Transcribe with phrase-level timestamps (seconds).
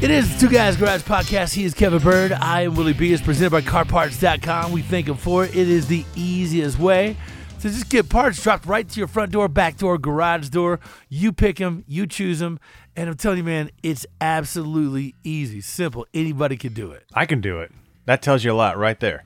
[0.00, 1.52] It is the Two Guys Garage Podcast.
[1.54, 2.30] He is Kevin Byrd.
[2.30, 3.12] I am Willie B.
[3.12, 4.70] It's presented by CarParts.com.
[4.70, 5.56] We thank him for it.
[5.56, 7.16] It is the easiest way
[7.60, 10.78] to just get parts dropped right to your front door, back door, garage door.
[11.08, 12.60] You pick them, you choose them.
[12.94, 16.06] And I'm telling you, man, it's absolutely easy, simple.
[16.14, 17.04] Anybody can do it.
[17.12, 17.72] I can do it.
[18.04, 19.24] That tells you a lot right there.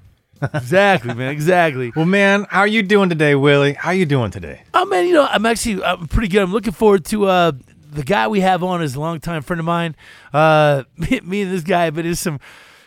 [0.55, 1.31] Exactly, man.
[1.33, 1.93] Exactly.
[1.95, 3.75] Well, man, how are you doing today, Willie?
[3.75, 4.63] How are you doing today?
[4.75, 6.43] Oh man, you know, I'm actually I'm pretty good.
[6.43, 7.53] I'm looking forward to uh
[7.93, 9.97] the guy we have on is a longtime friend of mine.
[10.33, 12.41] Uh me, me and this guy have been in some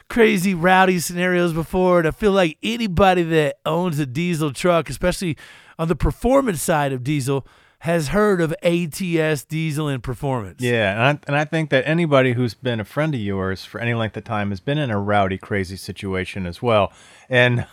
[0.09, 5.38] crazy rowdy scenarios before, and I feel like anybody that owns a diesel truck, especially
[5.80, 7.45] on the performance side of diesel,
[7.80, 10.61] has heard of ATS diesel and performance.
[10.61, 13.80] Yeah, and I, and I think that anybody who's been a friend of yours for
[13.80, 16.92] any length of time has been in a rowdy, crazy situation as well.
[17.30, 17.67] And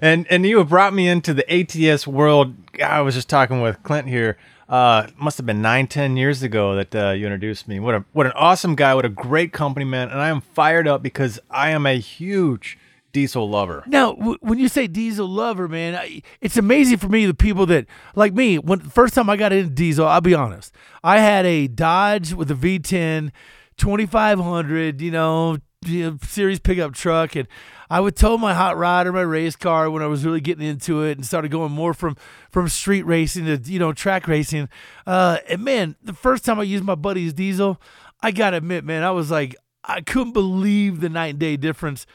[0.00, 2.54] and and you have brought me into the ATS world.
[2.82, 4.36] I was just talking with Clint here.
[4.68, 7.80] Uh, must have been nine, ten years ago that uh, you introduced me.
[7.80, 8.94] What a what an awesome guy!
[8.94, 10.08] What a great company man!
[10.08, 12.78] And I am fired up because I am a huge
[13.12, 13.84] diesel lover.
[13.86, 17.66] Now, w- when you say diesel lover, man, I, it's amazing for me the people
[17.66, 18.58] that like me.
[18.58, 22.50] When first time I got into diesel, I'll be honest, I had a Dodge with
[22.50, 23.30] a V10,
[23.76, 27.48] 2500, you know, you know, series pickup truck, and
[27.90, 30.66] I would tow my hot rod or my race car when I was really getting
[30.66, 32.16] into it and started going more from
[32.50, 34.68] from street racing to you know track racing.
[35.06, 37.80] Uh, and man, the first time I used my buddy's diesel,
[38.20, 42.06] I gotta admit, man, I was like, I couldn't believe the night and day difference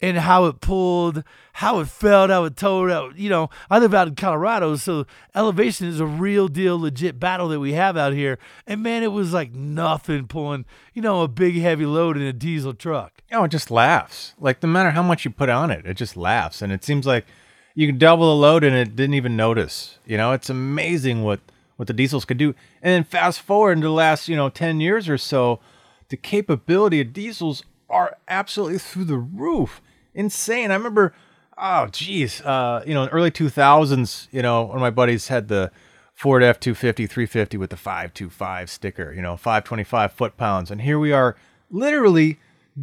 [0.00, 3.18] and how it pulled, how it felt, how it towed out.
[3.18, 7.48] You know, I live out in Colorado, so elevation is a real deal, legit battle
[7.48, 8.38] that we have out here.
[8.66, 12.32] And man, it was like nothing pulling, you know, a big heavy load in a
[12.32, 13.22] diesel truck.
[13.32, 14.34] Oh, it just laughs.
[14.38, 17.06] Like no matter how much you put on it, it just laughs, and it seems
[17.06, 17.26] like
[17.74, 19.98] you can double the load and it didn't even notice.
[20.06, 21.40] You know, it's amazing what
[21.76, 22.54] what the diesels could do.
[22.82, 25.60] And then fast forward into the last you know ten years or so,
[26.08, 29.80] the capability of diesels are absolutely through the roof
[30.18, 30.70] insane.
[30.70, 31.14] I remember,
[31.56, 35.48] oh geez, uh, you know, in early 2000s, you know, one of my buddies had
[35.48, 35.70] the
[36.14, 41.12] Ford F250 350 with the 525 sticker, you know, 525 foot pounds, and here we
[41.12, 41.36] are,
[41.70, 42.38] literally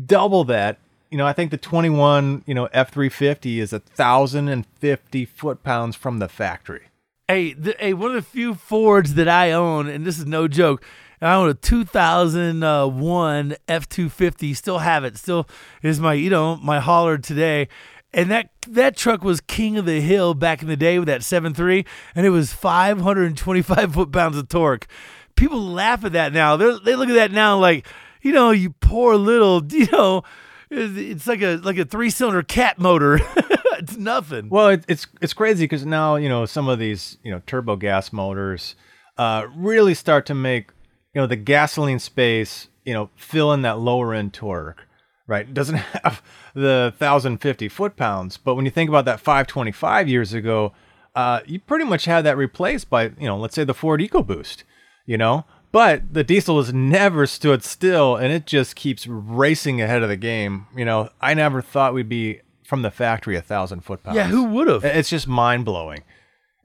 [0.05, 0.79] double that.
[1.11, 5.63] You know, I think the 21, you know, F350 is a thousand and fifty foot
[5.63, 6.87] pounds from the factory.
[7.27, 10.47] Hey, the, hey, one of the few Fords that I own, and this is no
[10.47, 10.83] joke.
[11.21, 14.55] I own a 2001 F250.
[14.55, 15.17] Still have it.
[15.17, 15.47] Still
[15.81, 17.67] is my you know my hauler today.
[18.13, 21.21] And that that truck was king of the hill back in the day with that
[21.21, 24.87] 7.3, and it was 525 foot pounds of torque.
[25.35, 26.55] People laugh at that now.
[26.55, 27.85] They they look at that now like,
[28.21, 30.23] you know, you poor little, you know,
[30.69, 33.19] it's like a like a three cylinder cat motor.
[33.79, 34.49] it's nothing.
[34.49, 37.75] Well, it, it's it's crazy because now you know some of these you know turbo
[37.75, 38.75] gas motors
[39.17, 40.69] uh, really start to make
[41.15, 44.85] you know the gasoline space you know fill in that lower end torque
[45.27, 45.47] right?
[45.47, 46.21] It doesn't have
[46.53, 50.73] the 1050 foot pounds but when you think about that 525 years ago
[51.15, 54.63] uh, you pretty much had that replaced by you know let's say the ford ecoboost
[55.07, 55.45] you know?
[55.71, 60.17] But the diesel has never stood still and it just keeps racing ahead of the
[60.17, 61.09] game you know?
[61.21, 64.15] I never thought we'd be from the factory a thousand foot pounds.
[64.15, 64.83] Yeah, who would have?
[64.83, 66.03] it's just mind blowing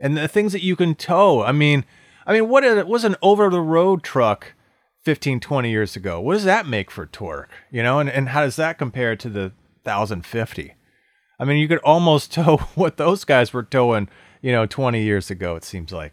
[0.00, 1.84] and the things that you can tow i mean
[2.30, 4.54] I mean, what was an over the road truck
[5.02, 6.20] 15, 20 years ago?
[6.20, 7.50] What does that make for torque?
[7.72, 10.74] You know, and, and how does that compare to the 1050?
[11.40, 14.08] I mean, you could almost tow what those guys were towing,
[14.42, 16.12] you know, 20 years ago, it seems like.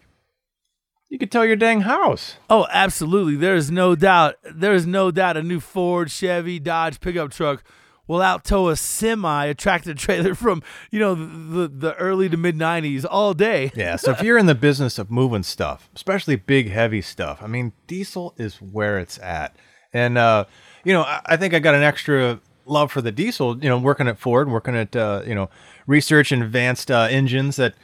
[1.08, 2.38] You could tow your dang house.
[2.50, 3.36] Oh, absolutely.
[3.36, 4.38] There is no doubt.
[4.44, 7.64] There is no doubt a new Ford, Chevy, Dodge pickup truck
[8.08, 12.38] will out tow a semi, a tractor trailer from you know the the early to
[12.38, 13.72] mid '90s all day.
[13.78, 13.96] Yeah.
[13.96, 17.74] So if you're in the business of moving stuff, especially big heavy stuff, I mean,
[17.86, 19.56] diesel is where it's at.
[19.94, 20.46] And uh,
[20.84, 23.58] you know, I, I think I got an extra love for the diesel.
[23.64, 25.50] You know, working at Ford, working at uh, you know
[25.86, 27.76] research and advanced uh, engines that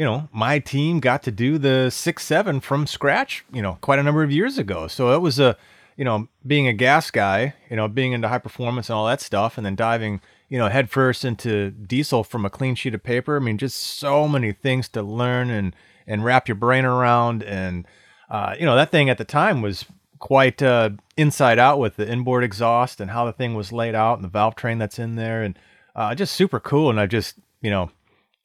[0.00, 3.98] you know, my team got to do the six seven from scratch, you know, quite
[3.98, 4.86] a number of years ago.
[4.86, 5.58] So it was a,
[6.00, 9.20] you know, being a gas guy, you know, being into high performance and all that
[9.20, 13.36] stuff, and then diving, you know, headfirst into diesel from a clean sheet of paper.
[13.36, 15.76] I mean, just so many things to learn and
[16.06, 17.42] and wrap your brain around.
[17.42, 17.86] And
[18.30, 19.84] uh, you know, that thing at the time was
[20.18, 20.88] quite uh,
[21.18, 24.28] inside out with the inboard exhaust and how the thing was laid out and the
[24.28, 25.58] valve train that's in there, and
[25.94, 26.88] uh, just super cool.
[26.88, 27.90] And I just, you know,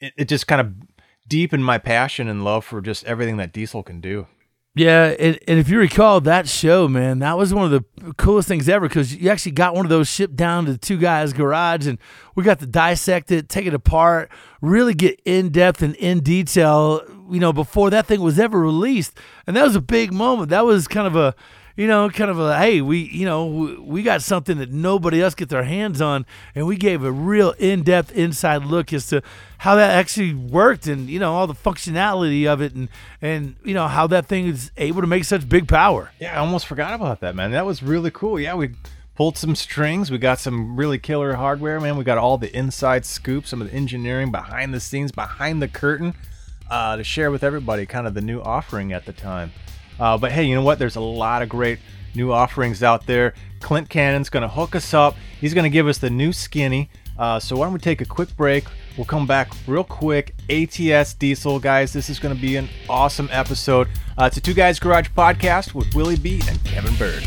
[0.02, 0.74] it, it just kind of
[1.26, 4.28] deepened my passion and love for just everything that diesel can do.
[4.78, 8.50] Yeah, and, and if you recall that show, man, that was one of the coolest
[8.50, 11.32] things ever because you actually got one of those shipped down to the two guys'
[11.32, 11.98] garage, and
[12.36, 14.30] we got to dissect it, take it apart,
[14.60, 17.02] really get in depth and in detail.
[17.32, 19.18] You know, before that thing was ever released,
[19.48, 20.50] and that was a big moment.
[20.50, 21.34] That was kind of a
[21.76, 25.36] you know, kind of a hey, we you know we got something that nobody else
[25.36, 29.22] gets their hands on, and we gave a real in-depth inside look as to
[29.60, 32.88] how that actually worked, and you know all the functionality of it, and
[33.22, 36.12] and you know how that thing is able to make such big power.
[36.20, 37.52] Yeah, I almost forgot about that, man.
[37.52, 38.40] That was really cool.
[38.40, 38.72] Yeah, we
[39.16, 40.10] pulled some strings.
[40.12, 41.98] We got some really killer hardware, man.
[41.98, 45.68] We got all the inside scoop, some of the engineering behind the scenes, behind the
[45.68, 46.14] curtain,
[46.70, 47.86] uh, to share with everybody.
[47.86, 49.52] Kind of the new offering at the time.
[50.00, 50.80] Uh, but hey, you know what?
[50.80, 51.80] There's a lot of great
[52.16, 53.34] new offerings out there.
[53.60, 55.16] Clint Cannon's going to hook us up.
[55.40, 56.90] He's going to give us the new skinny.
[57.18, 58.66] Uh, so why don't we take a quick break?
[58.98, 60.36] We'll come back real quick.
[60.50, 61.94] ATS Diesel, guys.
[61.94, 63.88] This is going to be an awesome episode.
[64.18, 67.24] Uh, it's a Two Guys Garage podcast with Willie B and Kevin Byrd.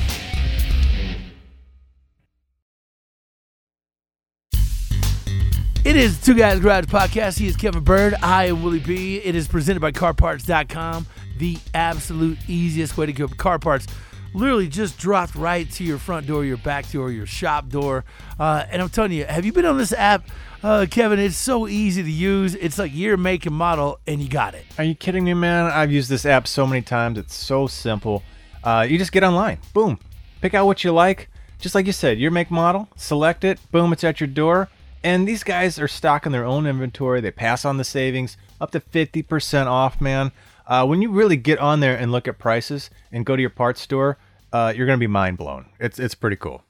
[5.85, 7.39] It is Two Guys Garage Podcast.
[7.39, 8.15] He is Kevin Byrd.
[8.23, 9.23] I am Willie B.
[9.25, 11.07] It is presented by CarParts.com
[11.39, 13.87] the absolute easiest way to get car parts.
[14.35, 18.05] Literally just dropped right to your front door, your back door, your shop door.
[18.39, 20.29] Uh, and I'm telling you, have you been on this app,
[20.63, 21.19] uh, Kevin?
[21.19, 22.55] It's so easy to use.
[22.55, 24.67] It's like year, make, and model, and you got it.
[24.77, 25.71] Are you kidding me, man?
[25.71, 27.19] I've used this app so many times.
[27.19, 28.23] It's so simple.
[28.63, 29.99] Uh, you just get online, boom,
[30.41, 31.31] pick out what you like.
[31.59, 34.69] Just like you said, your make, model, select it, boom, it's at your door.
[35.03, 37.21] And these guys are stocking their own inventory.
[37.21, 40.33] They pass on the savings up to 50% off, man.
[40.69, 43.51] Uh, when you really get on there and look at prices and go to your
[43.51, 44.19] parts store,
[44.53, 45.67] uh, you're gonna be mind blown.
[45.81, 46.63] It's it's pretty cool.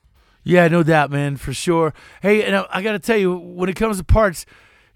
[0.44, 1.92] Yeah, no doubt, man, for sure.
[2.22, 4.46] Hey, and I, I got to tell you, when it comes to parts,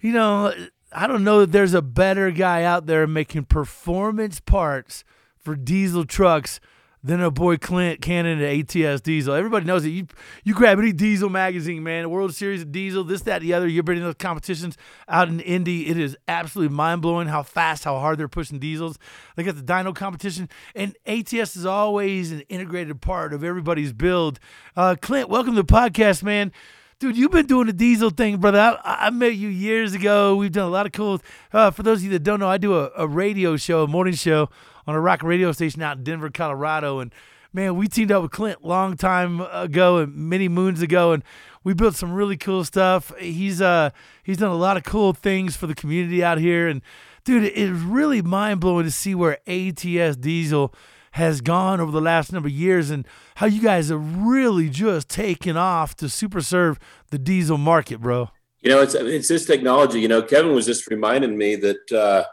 [0.01, 0.55] you know,
[0.93, 5.05] I don't know that there's a better guy out there making performance parts
[5.37, 6.59] for diesel trucks
[7.05, 9.35] then a boy Clint Cannon at ATS Diesel.
[9.35, 10.07] Everybody knows that you
[10.45, 13.67] you grab any diesel magazine, man, World Series of Diesel, this, that, the other.
[13.67, 14.77] You're bringing those competitions
[15.09, 15.89] out in Indy.
[15.89, 18.99] It is absolutely mind blowing how fast, how hard they're pushing diesels.
[19.35, 24.39] They got the dyno competition, and ATS is always an integrated part of everybody's build.
[24.77, 26.53] Uh, Clint, welcome to the podcast, man.
[27.01, 28.61] Dude, you've been doing the diesel thing, brother.
[28.61, 30.37] I, I met you years ago.
[30.37, 31.21] We've done a lot of cool.
[31.53, 33.89] Uh, for those of you that don't know, I do a, a radio show, a
[33.89, 34.49] morning show
[34.87, 37.01] on a rock radio station out in Denver, Colorado.
[37.01, 37.13] And
[37.53, 41.23] man, we teamed up with Clint long time ago and many moons ago, and
[41.65, 43.13] we built some really cool stuff.
[43.19, 43.91] He's uh
[44.23, 46.83] he's done a lot of cool things for the community out here, and
[47.25, 50.75] dude, it is really mind blowing to see where ATS Diesel
[51.13, 53.07] has gone over the last number of years and
[53.37, 56.79] how you guys have really just taken off to super serve
[57.11, 58.31] the diesel market, bro.
[58.63, 60.01] You know, it's it's this technology.
[60.01, 61.93] You know, Kevin was just reminding me that.
[61.93, 62.25] uh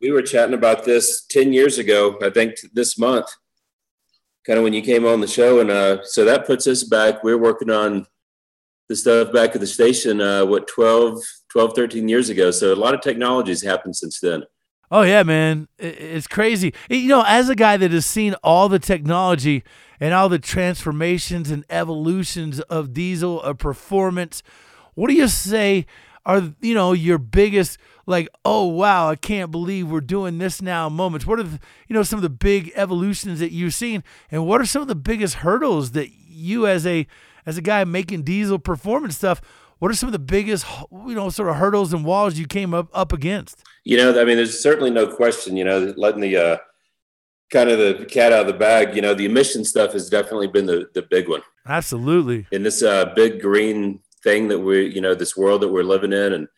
[0.00, 3.26] we were chatting about this 10 years ago, I think this month,
[4.46, 5.60] kind of when you came on the show.
[5.60, 7.22] And uh, so that puts us back.
[7.22, 8.06] We are working on
[8.88, 12.50] the stuff back at the station, uh, what, 12, 12, 13 years ago.
[12.50, 14.44] So a lot of technologies happened since then.
[14.90, 15.68] Oh, yeah, man.
[15.78, 16.74] It's crazy.
[16.88, 19.62] You know, as a guy that has seen all the technology
[20.00, 24.42] and all the transformations and evolutions of diesel, of performance,
[24.94, 25.86] what do you say
[26.26, 27.78] are, you know, your biggest–
[28.10, 31.26] like, oh wow, I can't believe we're doing this now moments?
[31.26, 34.60] What are the, you know some of the big evolutions that you've seen, and what
[34.60, 37.06] are some of the biggest hurdles that you as a
[37.46, 39.40] as a guy making diesel performance stuff?
[39.78, 42.74] What are some of the biggest you know sort of hurdles and walls you came
[42.74, 43.62] up up against?
[43.84, 45.56] You know, I mean, there's certainly no question.
[45.56, 46.56] You know, letting the uh,
[47.50, 48.94] kind of the cat out of the bag.
[48.94, 51.42] You know, the emission stuff has definitely been the the big one.
[51.66, 52.46] Absolutely.
[52.50, 56.12] In this uh, big green thing that we, you know, this world that we're living
[56.12, 56.48] in, and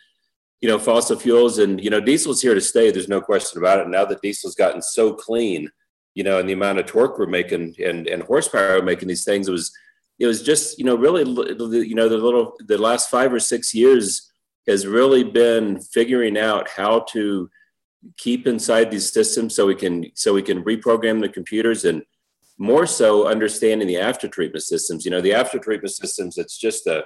[0.61, 2.93] you know, fossil fuels and, you know, diesel's here to stay.
[2.93, 3.89] There's no question about it.
[3.89, 5.69] Now that diesel's gotten so clean,
[6.15, 9.25] you know, and the amount of torque we're making and, and horsepower we're making these
[9.25, 9.73] things, it was,
[10.23, 13.75] it was just you know really you know the little the last five or six
[13.75, 14.31] years
[14.69, 17.51] has really been figuring out how to
[18.17, 22.03] keep inside these systems so we can so we can reprogram the computers and
[22.59, 26.87] more so understanding the after treatment systems you know the after treatment systems it's just
[26.87, 27.03] a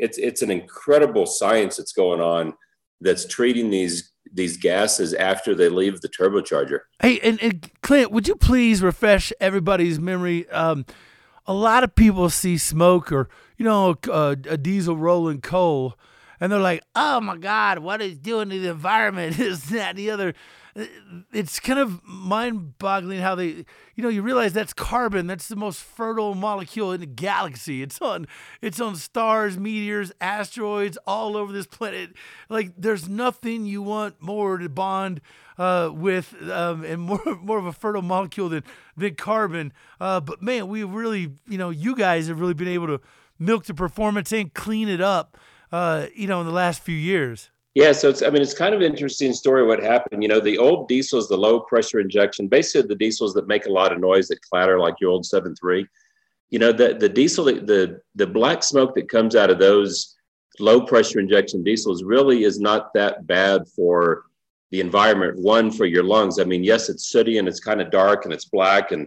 [0.00, 2.54] it's it's an incredible science that's going on
[3.00, 8.28] that's treating these these gases after they leave the turbocharger hey and, and clint would
[8.28, 10.84] you please refresh everybody's memory um,
[11.46, 15.96] a lot of people see smoke or you know a, a diesel rolling coal
[16.40, 19.38] and they're like, "Oh my God, what is doing to the environment?
[19.38, 20.34] Is that the other?"
[21.32, 25.26] It's kind of mind-boggling how they, you know, you realize that's carbon.
[25.26, 27.82] That's the most fertile molecule in the galaxy.
[27.82, 28.26] It's on,
[28.60, 32.10] it's on stars, meteors, asteroids all over this planet.
[32.48, 35.20] Like, there's nothing you want more to bond
[35.58, 38.64] uh, with, um, and more, more of a fertile molecule than
[38.96, 39.72] than carbon.
[40.00, 43.00] Uh, but man, we really, you know, you guys have really been able to
[43.38, 45.38] milk the performance and clean it up
[45.72, 47.50] uh, you know, in the last few years.
[47.74, 50.22] Yeah, so it's I mean it's kind of an interesting story what happened.
[50.22, 53.72] You know, the old diesels, the low pressure injection, basically the diesels that make a
[53.72, 55.86] lot of noise that clatter like your old 7.3.
[56.50, 60.16] You know, the the diesel the the black smoke that comes out of those
[60.58, 64.24] low pressure injection diesels really is not that bad for
[64.72, 65.38] the environment.
[65.38, 66.40] One for your lungs.
[66.40, 69.02] I mean, yes, it's sooty and it's kind of dark and it's black and,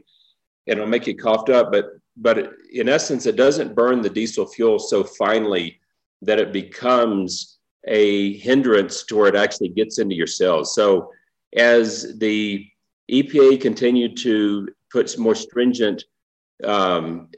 [0.68, 4.46] and it'll make you coughed up, but but in essence, it doesn't burn the diesel
[4.46, 5.80] fuel so finely
[6.22, 7.53] that it becomes
[7.86, 10.74] a hindrance to where it actually gets into your cells.
[10.74, 11.12] So
[11.56, 12.68] as the
[13.12, 16.04] EPA continued to put more stringent,
[16.64, 17.30] um,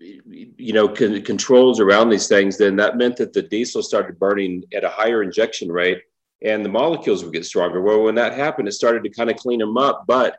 [0.00, 4.64] you know, con- controls around these things, then that meant that the diesel started burning
[4.74, 6.02] at a higher injection rate,
[6.42, 7.80] and the molecules would get stronger.
[7.80, 10.04] Well, when that happened, it started to kind of clean them up.
[10.06, 10.38] But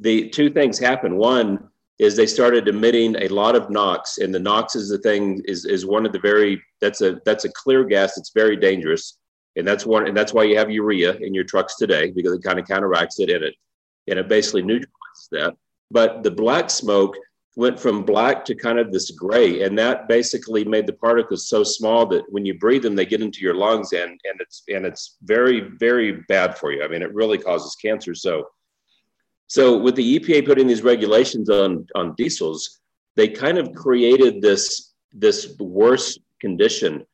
[0.00, 1.16] the two things happened.
[1.16, 1.70] One,
[2.02, 5.64] is they started emitting a lot of NOx, and the NOx is the thing is
[5.64, 9.18] is one of the very that's a that's a clear gas that's very dangerous,
[9.54, 12.42] and that's one and that's why you have urea in your trucks today because it
[12.42, 13.54] kind of counteracts it and it
[14.08, 15.54] and it basically neutralizes that.
[15.92, 17.16] But the black smoke
[17.54, 21.62] went from black to kind of this gray, and that basically made the particles so
[21.62, 24.84] small that when you breathe them, they get into your lungs, and and it's and
[24.84, 26.82] it's very very bad for you.
[26.82, 28.12] I mean, it really causes cancer.
[28.16, 28.48] So
[29.52, 32.80] so with the EPA putting these regulations on on diesels,
[33.16, 37.04] they kind of created this this worse condition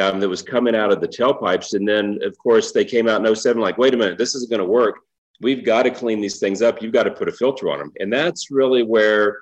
[0.00, 1.74] um, that was coming out of the tailpipes.
[1.74, 4.48] And then, of course, they came out in 07 like, wait a minute, this isn't
[4.48, 5.00] going to work.
[5.42, 6.80] We've got to clean these things up.
[6.80, 7.92] You've got to put a filter on them.
[8.00, 9.40] And that's really where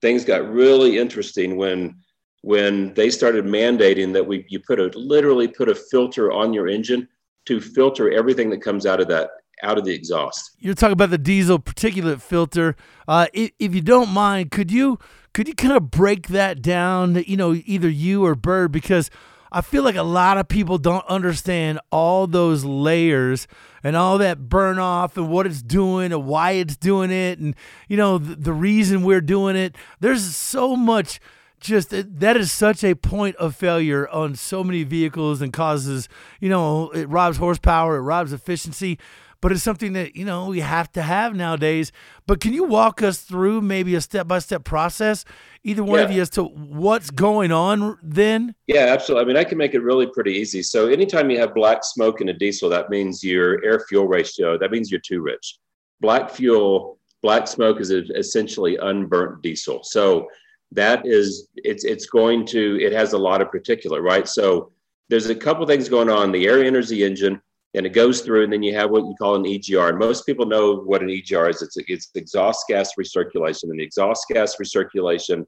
[0.00, 1.98] things got really interesting when
[2.40, 6.66] when they started mandating that we you put a literally put a filter on your
[6.66, 7.06] engine
[7.44, 9.28] to filter everything that comes out of that
[9.62, 10.56] out of the exhaust.
[10.58, 12.76] You're talking about the diesel particulate filter.
[13.06, 14.98] Uh, if, if you don't mind, could you
[15.32, 17.22] could you kind of break that down?
[17.26, 19.10] You know, either you or Byrd, because
[19.52, 23.48] I feel like a lot of people don't understand all those layers
[23.82, 27.54] and all that burn off and what it's doing and why it's doing it and
[27.88, 29.74] you know the, the reason we're doing it.
[29.98, 31.20] There's so much
[31.60, 36.08] just that is such a point of failure on so many vehicles and causes
[36.40, 38.98] you know it robs horsepower it robs efficiency
[39.40, 41.92] but it's something that you know we have to have nowadays.
[42.26, 45.24] But can you walk us through maybe a step by step process,
[45.64, 46.04] either one yeah.
[46.04, 48.54] of you, as to what's going on then?
[48.66, 49.24] Yeah, absolutely.
[49.24, 50.62] I mean, I can make it really pretty easy.
[50.62, 54.58] So anytime you have black smoke in a diesel, that means your air fuel ratio.
[54.58, 55.58] That means you're too rich.
[56.00, 59.82] Black fuel, black smoke is essentially unburnt diesel.
[59.82, 60.28] So
[60.72, 64.28] that is it's it's going to it has a lot of particulate, right?
[64.28, 64.70] So
[65.08, 66.30] there's a couple things going on.
[66.30, 67.42] The air enters the engine
[67.74, 69.90] and it goes through, and then you have what you call an EGR.
[69.90, 71.62] And most people know what an EGR is.
[71.62, 75.46] It's it's exhaust gas recirculation, and the exhaust gas recirculation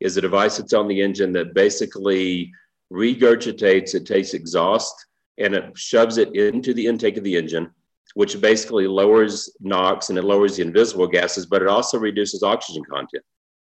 [0.00, 2.52] is a device that's on the engine that basically
[2.92, 3.94] regurgitates.
[3.94, 4.94] It takes exhaust
[5.38, 7.70] and it shoves it into the intake of the engine,
[8.14, 12.84] which basically lowers NOx and it lowers the invisible gases, but it also reduces oxygen
[12.84, 13.24] content.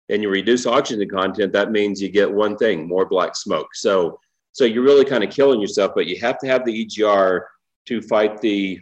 [0.09, 3.75] And you reduce oxygen content, that means you get one thing: more black smoke.
[3.75, 4.19] So
[4.51, 7.41] so you're really kind of killing yourself, but you have to have the EGR
[7.85, 8.79] to fight the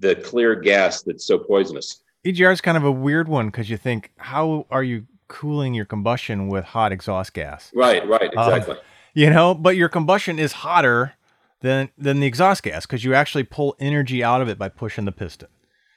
[0.00, 2.02] the clear gas that's so poisonous.
[2.24, 5.84] EGR is kind of a weird one because you think, how are you cooling your
[5.84, 7.70] combustion with hot exhaust gas?
[7.74, 8.76] Right, right, um, exactly.
[9.14, 11.14] you know, but your combustion is hotter
[11.60, 15.04] than than the exhaust gas because you actually pull energy out of it by pushing
[15.04, 15.48] the piston.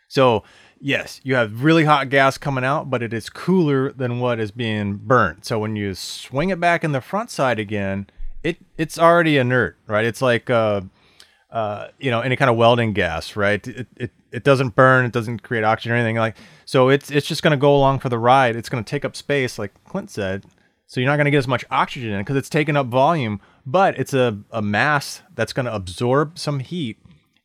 [0.08, 0.44] So
[0.80, 4.52] yes, you have really hot gas coming out, but it is cooler than what is
[4.52, 5.46] being burnt.
[5.46, 8.08] So when you swing it back in the front side again,
[8.44, 10.06] it it's already inert, right?
[10.06, 10.82] It's like uh,
[11.55, 13.65] uh, you know, any kind of welding gas, right?
[13.65, 16.35] It, it, it doesn't burn, it doesn't create oxygen or anything like.
[16.65, 18.57] So it's it's just going to go along for the ride.
[18.57, 20.43] It's going to take up space, like Clint said,
[20.85, 23.39] So you're not going to get as much oxygen in because it's taking up volume,
[23.65, 26.97] but it's a, a mass that's going to absorb some heat.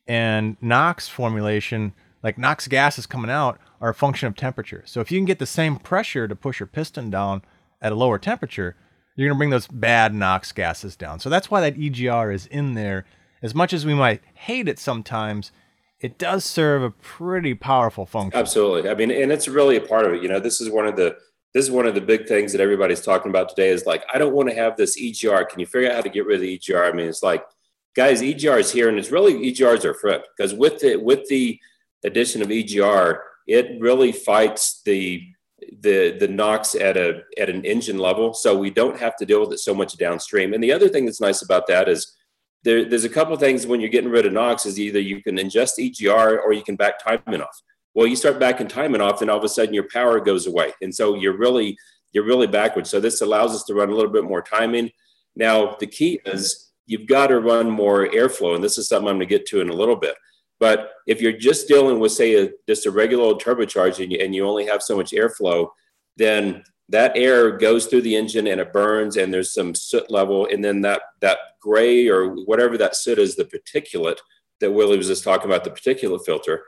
[0.05, 4.83] And NOx formulation, like NOx gases coming out, are a function of temperature.
[4.85, 7.43] So if you can get the same pressure to push your piston down
[7.81, 8.75] at a lower temperature,
[9.15, 11.21] you're going to bring those bad NOx gases down.
[11.21, 13.05] So that's why that EGR is in there.
[13.41, 15.51] As much as we might hate it sometimes,
[15.99, 18.39] it does serve a pretty powerful function.
[18.39, 18.89] Absolutely.
[18.89, 20.23] I mean, and it's really a part of it.
[20.23, 21.15] You know, this is one of the
[21.53, 24.17] this is one of the big things that everybody's talking about today is like, I
[24.17, 25.49] don't want to have this EGR.
[25.49, 26.89] Can you figure out how to get rid of the EGR?
[26.89, 27.43] I mean, it's like,
[27.93, 31.59] guys, EGR is here, and it's really EGRs are friend because with the with the
[32.03, 35.27] addition of EGR, it really fights the
[35.81, 39.41] the the NOx at a at an engine level, so we don't have to deal
[39.41, 40.53] with it so much downstream.
[40.53, 42.15] And the other thing that's nice about that is
[42.63, 45.37] there, there's a couple things when you're getting rid of NOx is either you can
[45.37, 47.61] ingest EGR or you can back timing off.
[47.93, 50.71] Well, you start backing timing off, and all of a sudden your power goes away,
[50.81, 51.77] and so you're really
[52.13, 52.89] you're really backwards.
[52.89, 54.91] So this allows us to run a little bit more timing.
[55.35, 59.15] Now the key is you've got to run more airflow, and this is something I'm
[59.17, 60.15] going to get to in a little bit.
[60.59, 64.19] But if you're just dealing with, say, a, just a regular old turbocharger and you,
[64.19, 65.69] and you only have so much airflow,
[66.17, 70.47] then that air goes through the engine and it burns, and there's some soot level,
[70.51, 74.17] and then that that gray or whatever that soot is, the particulate
[74.59, 76.63] that Willie was just talking about, the particulate filter.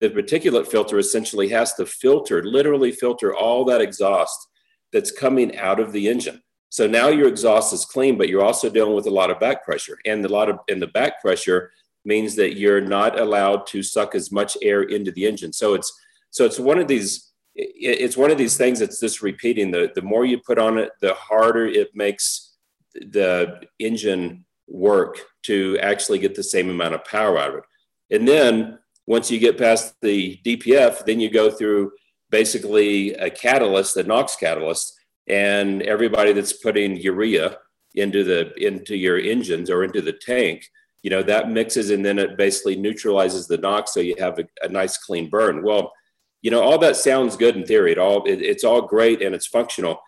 [0.00, 4.48] The particulate filter essentially has to filter, literally filter all that exhaust
[4.92, 6.42] that's coming out of the engine.
[6.70, 9.64] So now your exhaust is clean, but you're also dealing with a lot of back
[9.64, 11.72] pressure, and a lot of and the back pressure
[12.04, 15.52] means that you're not allowed to suck as much air into the engine.
[15.52, 15.92] So it's
[16.30, 19.70] so it's one of these it's one of these things that's just repeating.
[19.70, 22.54] The the more you put on it, the harder it makes
[22.94, 27.64] the engine work to actually get the same amount of power out of it.
[28.10, 31.92] And then once you get past the DPF, then you go through
[32.30, 34.98] basically a catalyst, a NOx catalyst,
[35.28, 37.58] and everybody that's putting urea
[37.94, 40.68] into the into your engines or into the tank
[41.06, 44.44] you know that mixes and then it basically neutralizes the NOx so you have a,
[44.62, 45.62] a nice clean burn.
[45.62, 45.92] Well,
[46.42, 47.92] you know all that sounds good in theory.
[47.92, 50.00] It all it, it's all great and it's functional,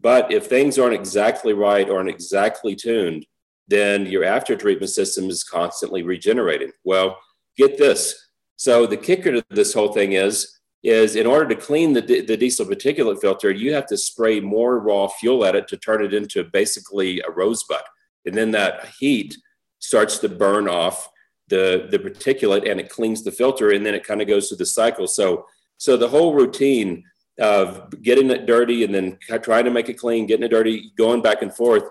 [0.00, 3.26] but if things aren't exactly right or aren't exactly tuned,
[3.68, 6.72] then your after treatment system is constantly regenerating.
[6.84, 7.18] Well,
[7.56, 8.28] get this.
[8.56, 10.50] So the kicker to this whole thing is
[10.82, 14.80] is in order to clean the, the diesel particulate filter, you have to spray more
[14.80, 17.80] raw fuel at it to turn it into basically a rosebud.
[18.26, 19.34] And then that heat
[19.78, 21.08] starts to burn off
[21.48, 24.56] the the particulate and it cleans the filter and then it kind of goes through
[24.56, 25.46] the cycle so
[25.78, 27.04] so the whole routine
[27.40, 31.20] of getting it dirty and then trying to make it clean getting it dirty going
[31.20, 31.84] back and forth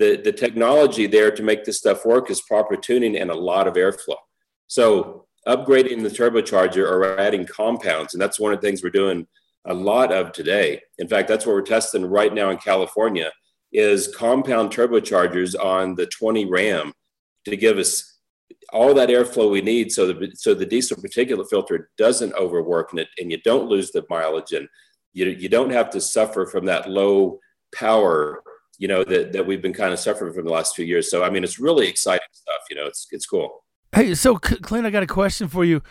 [0.00, 3.68] the the technology there to make this stuff work is proper tuning and a lot
[3.68, 4.16] of airflow.
[4.66, 9.26] So upgrading the turbocharger or adding compounds and that's one of the things we're doing
[9.66, 10.80] a lot of today.
[10.98, 13.30] In fact that's what we're testing right now in california
[13.72, 16.92] is compound turbochargers on the 20 ram
[17.44, 18.09] to give us
[18.72, 23.00] all that airflow we need so the, so the diesel particulate filter doesn't overwork and,
[23.00, 24.68] it, and you don't lose the mileage and
[25.12, 27.38] you, you don't have to suffer from that low
[27.74, 28.42] power
[28.80, 31.08] you know that, that we've been kind of suffering from the last few years.
[31.10, 33.64] So i mean it's really exciting stuff you know it's it's cool.
[33.94, 35.82] Hey so clint i got a question for you.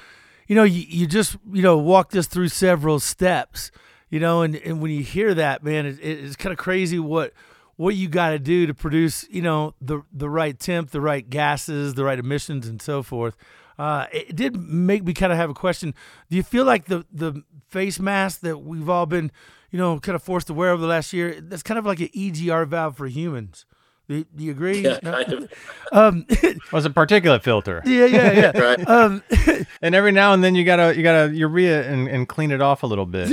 [0.47, 3.71] You know you, you just you know walked us through several steps
[4.09, 7.33] you know and, and when you hear that man it, it's kind of crazy what
[7.79, 11.29] what you got to do to produce, you know, the the right temp, the right
[11.29, 13.37] gases, the right emissions, and so forth.
[13.77, 15.93] Uh, it did make me kind of have a question.
[16.29, 19.31] Do you feel like the the face mask that we've all been,
[19.71, 22.01] you know, kind of forced to wear over the last year, that's kind of like
[22.01, 23.65] an EGR valve for humans?
[24.09, 24.79] Do, do you agree?
[24.79, 25.11] Yeah, no?
[25.11, 25.51] kind of.
[25.91, 26.25] um,
[26.73, 27.83] was a particulate filter.
[27.85, 28.59] Yeah, yeah, yeah.
[28.59, 28.89] right.
[28.89, 29.21] Um,
[29.83, 32.81] and every now and then you gotta you gotta urea and, and clean it off
[32.81, 33.29] a little bit.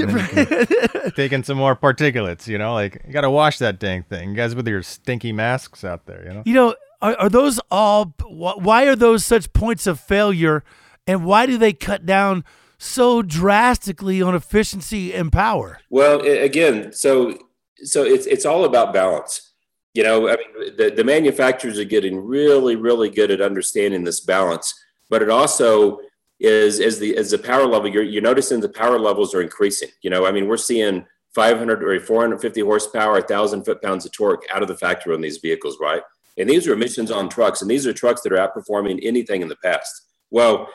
[1.16, 4.30] taking some more particulates, you know, like you gotta wash that dang thing.
[4.30, 6.42] You guys with your stinky masks out there, you know.
[6.44, 8.14] You know, are, are those all?
[8.28, 10.62] Why are those such points of failure,
[11.06, 12.44] and why do they cut down?
[12.78, 15.78] so drastically on efficiency and power?
[15.88, 17.38] Well, again, so
[17.82, 19.46] so it's it's all about balance
[19.96, 24.20] you know, I mean, the, the manufacturers are getting really, really good at understanding this
[24.20, 24.74] balance,
[25.09, 26.00] but it also
[26.38, 29.88] is as the as the power level you're you're noticing the power levels are increasing.
[30.02, 34.44] You know, I mean, we're seeing 500 or 450 horsepower, 1,000 foot pounds of torque
[34.52, 36.02] out of the factory on these vehicles, right?
[36.37, 39.48] And these are emissions on trucks, and these are trucks that are outperforming anything in
[39.48, 40.06] the past.
[40.30, 40.68] Well,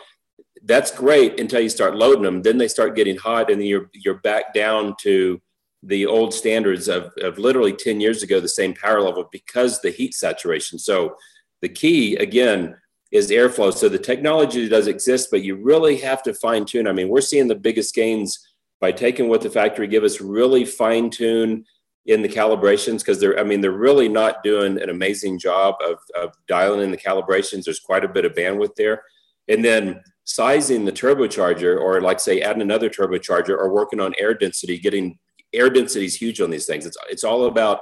[0.63, 2.41] that's great until you start loading them.
[2.41, 5.39] Then they start getting hot, and then you're you're back down to
[5.83, 9.89] the old standards of, of literally 10 years ago, the same power level because the
[9.89, 10.77] heat saturation.
[10.77, 11.15] So
[11.61, 12.75] the key again
[13.11, 13.73] is airflow.
[13.73, 16.87] So the technology does exist, but you really have to fine tune.
[16.87, 18.47] I mean, we're seeing the biggest gains
[18.79, 21.65] by taking what the factory give us, really fine tune
[22.05, 25.99] in the calibrations because they're I mean they're really not doing an amazing job of,
[26.19, 27.63] of dialing in the calibrations.
[27.63, 29.03] There's quite a bit of bandwidth there,
[29.47, 34.33] and then sizing the turbocharger or like say adding another turbocharger or working on air
[34.33, 35.19] density, getting
[35.53, 36.85] air density is huge on these things.
[36.85, 37.81] It's it's all about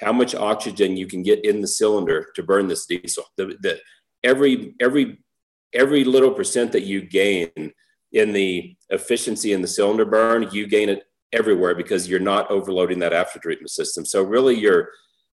[0.00, 3.24] how much oxygen you can get in the cylinder to burn this diesel.
[3.36, 3.80] The, the
[4.22, 5.18] every every
[5.74, 7.72] every little percent that you gain
[8.12, 12.98] in the efficiency in the cylinder burn, you gain it everywhere because you're not overloading
[13.00, 14.04] that after treatment system.
[14.04, 14.90] So really your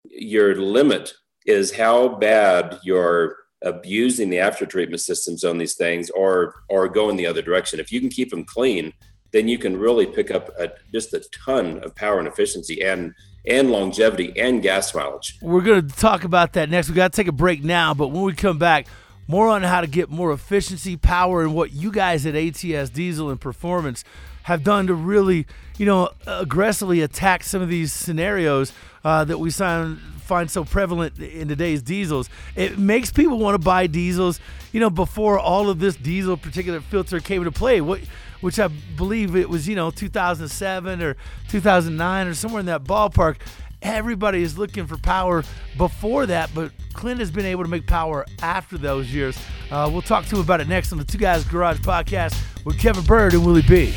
[0.03, 1.13] your limit
[1.45, 7.17] is how bad you're abusing the after treatment systems on these things or or going
[7.17, 7.79] the other direction.
[7.79, 8.93] If you can keep them clean,
[9.31, 13.13] then you can really pick up a, just a ton of power and efficiency and
[13.45, 15.37] and longevity and gas mileage.
[15.41, 16.89] We're going to talk about that next.
[16.89, 18.85] We got to take a break now, but when we come back,
[19.27, 23.29] more on how to get more efficiency, power, and what you guys at ATS Diesel
[23.29, 24.03] and Performance
[24.43, 25.45] have done to really,
[25.77, 31.17] you know, aggressively attack some of these scenarios uh, that we find find so prevalent
[31.19, 32.29] in today's diesels.
[32.55, 34.39] It makes people want to buy diesels,
[34.71, 37.81] you know, before all of this diesel particulate filter came into play.
[37.81, 38.01] What
[38.41, 41.15] which I believe it was, you know, 2007 or
[41.49, 43.37] 2009 or somewhere in that ballpark.
[43.81, 45.43] Everybody is looking for power
[45.77, 49.37] before that, but Clint has been able to make power after those years.
[49.71, 52.77] Uh, we'll talk to him about it next on the Two Guys Garage podcast with
[52.77, 53.93] Kevin Byrd and Willie B.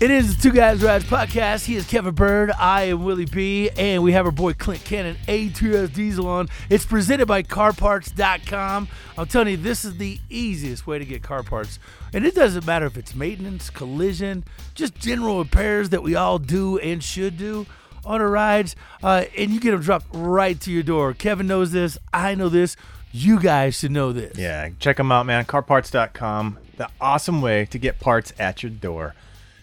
[0.00, 1.64] It is the Two Guys Rides podcast.
[1.64, 2.50] He is Kevin Byrd.
[2.58, 3.70] I am Willie B.
[3.76, 6.48] And we have our boy Clint Cannon, ATS Diesel on.
[6.68, 8.88] It's presented by CarParts.com.
[9.16, 11.78] I'm telling you, this is the easiest way to get car parts.
[12.12, 16.76] And it doesn't matter if it's maintenance, collision, just general repairs that we all do
[16.80, 17.64] and should do
[18.04, 18.74] on our rides.
[19.02, 21.14] Uh, and you get them dropped right to your door.
[21.14, 21.96] Kevin knows this.
[22.12, 22.76] I know this.
[23.12, 24.36] You guys should know this.
[24.36, 25.44] Yeah, check them out, man.
[25.44, 26.58] CarParts.com.
[26.76, 29.14] The awesome way to get parts at your door.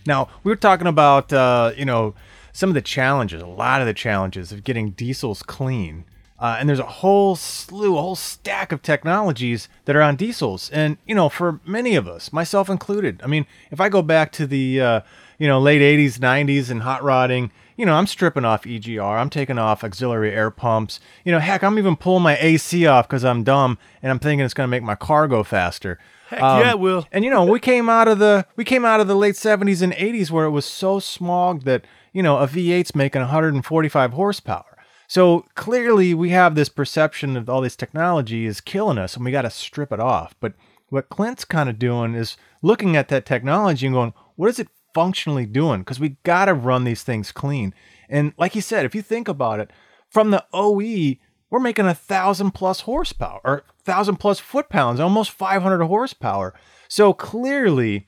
[0.05, 2.15] Now, we were talking about, uh, you know,
[2.53, 6.05] some of the challenges, a lot of the challenges of getting diesels clean.
[6.39, 10.71] Uh, and there's a whole slew, a whole stack of technologies that are on diesels.
[10.71, 14.31] And, you know, for many of us, myself included, I mean, if I go back
[14.33, 15.01] to the, uh,
[15.37, 19.29] you know, late 80s, 90s and hot rodding, you know, I'm stripping off EGR, I'm
[19.29, 20.99] taking off auxiliary air pumps.
[21.23, 24.43] You know, heck, I'm even pulling my AC off because I'm dumb and I'm thinking
[24.43, 25.99] it's going to make my car go faster.
[26.31, 27.05] Heck um, yeah, will.
[27.11, 29.81] And you know, we came out of the we came out of the late seventies
[29.81, 34.77] and eighties where it was so smogged that you know a V8's making 145 horsepower.
[35.09, 39.31] So clearly, we have this perception of all this technology is killing us, and we
[39.31, 40.33] got to strip it off.
[40.39, 40.53] But
[40.87, 44.69] what Clint's kind of doing is looking at that technology and going, what is it
[44.93, 45.81] functionally doing?
[45.81, 47.73] Because we got to run these things clean.
[48.09, 49.69] And like you said, if you think about it,
[50.09, 51.17] from the OE,
[51.51, 56.55] we're making a thousand plus horsepower or thousand plus foot pounds, almost 500 horsepower.
[56.87, 58.07] So clearly,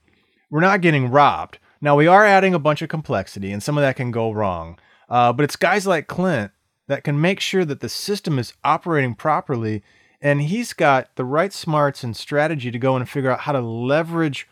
[0.50, 1.60] we're not getting robbed.
[1.82, 4.80] Now we are adding a bunch of complexity, and some of that can go wrong.
[5.10, 6.52] Uh, but it's guys like Clint
[6.88, 9.84] that can make sure that the system is operating properly,
[10.22, 13.60] and he's got the right smarts and strategy to go and figure out how to
[13.60, 14.48] leverage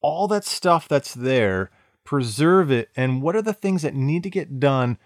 [0.00, 1.70] all that stuff that's there,
[2.02, 4.98] preserve it, and what are the things that need to get done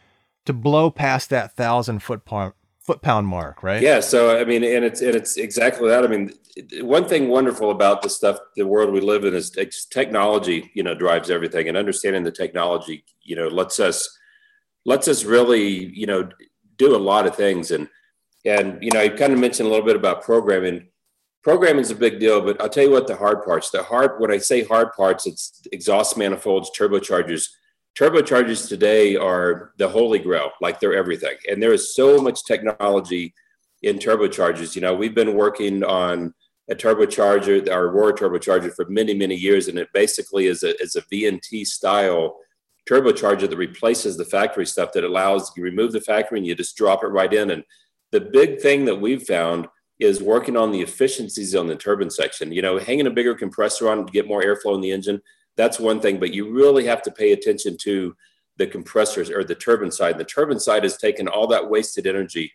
[0.47, 2.25] to blow past that thousand foot
[2.87, 3.83] foot pound mark, right?
[3.83, 4.01] Yeah.
[4.01, 6.05] So I mean, and it's and it's exactly that.
[6.05, 6.33] I mean,
[6.81, 9.51] one thing wonderful about the stuff, the world we live in, is
[9.91, 10.71] technology.
[10.75, 14.17] You know, drives everything, and understanding the technology, you know, lets us
[14.85, 16.29] lets us really, you know,
[16.79, 17.73] do a lot of things.
[17.73, 17.89] And
[18.45, 20.89] and you know, I kind of mentioned a little bit about programming.
[21.43, 23.71] Programming is a big deal, but I'll tell you what the hard parts.
[23.71, 27.49] The hard when I say hard parts, it's exhaust manifolds, turbochargers
[27.99, 31.37] turbochargers today are the holy grail, like they're everything.
[31.51, 33.35] And there is so much technology
[33.83, 34.75] in turbochargers.
[34.75, 36.35] You know, we've been working on
[36.71, 40.97] a turbocharger, our Aurora turbocharger, for many, many years, and it basically is a, is
[40.97, 42.37] a VNT style
[42.89, 46.77] turbocharger that replaces the factory stuff that allows you remove the factory and you just
[46.77, 47.51] drop it right in.
[47.51, 47.65] And
[48.13, 52.53] the big thing that we've found is working on the efficiencies on the turbine section.
[52.53, 55.23] You know, hanging a bigger compressor on to get more airflow in the engine
[55.57, 58.15] that's one thing, but you really have to pay attention to
[58.59, 60.19] the compressors or the turbine side.
[60.19, 62.53] The turbine side has taken all that wasted energy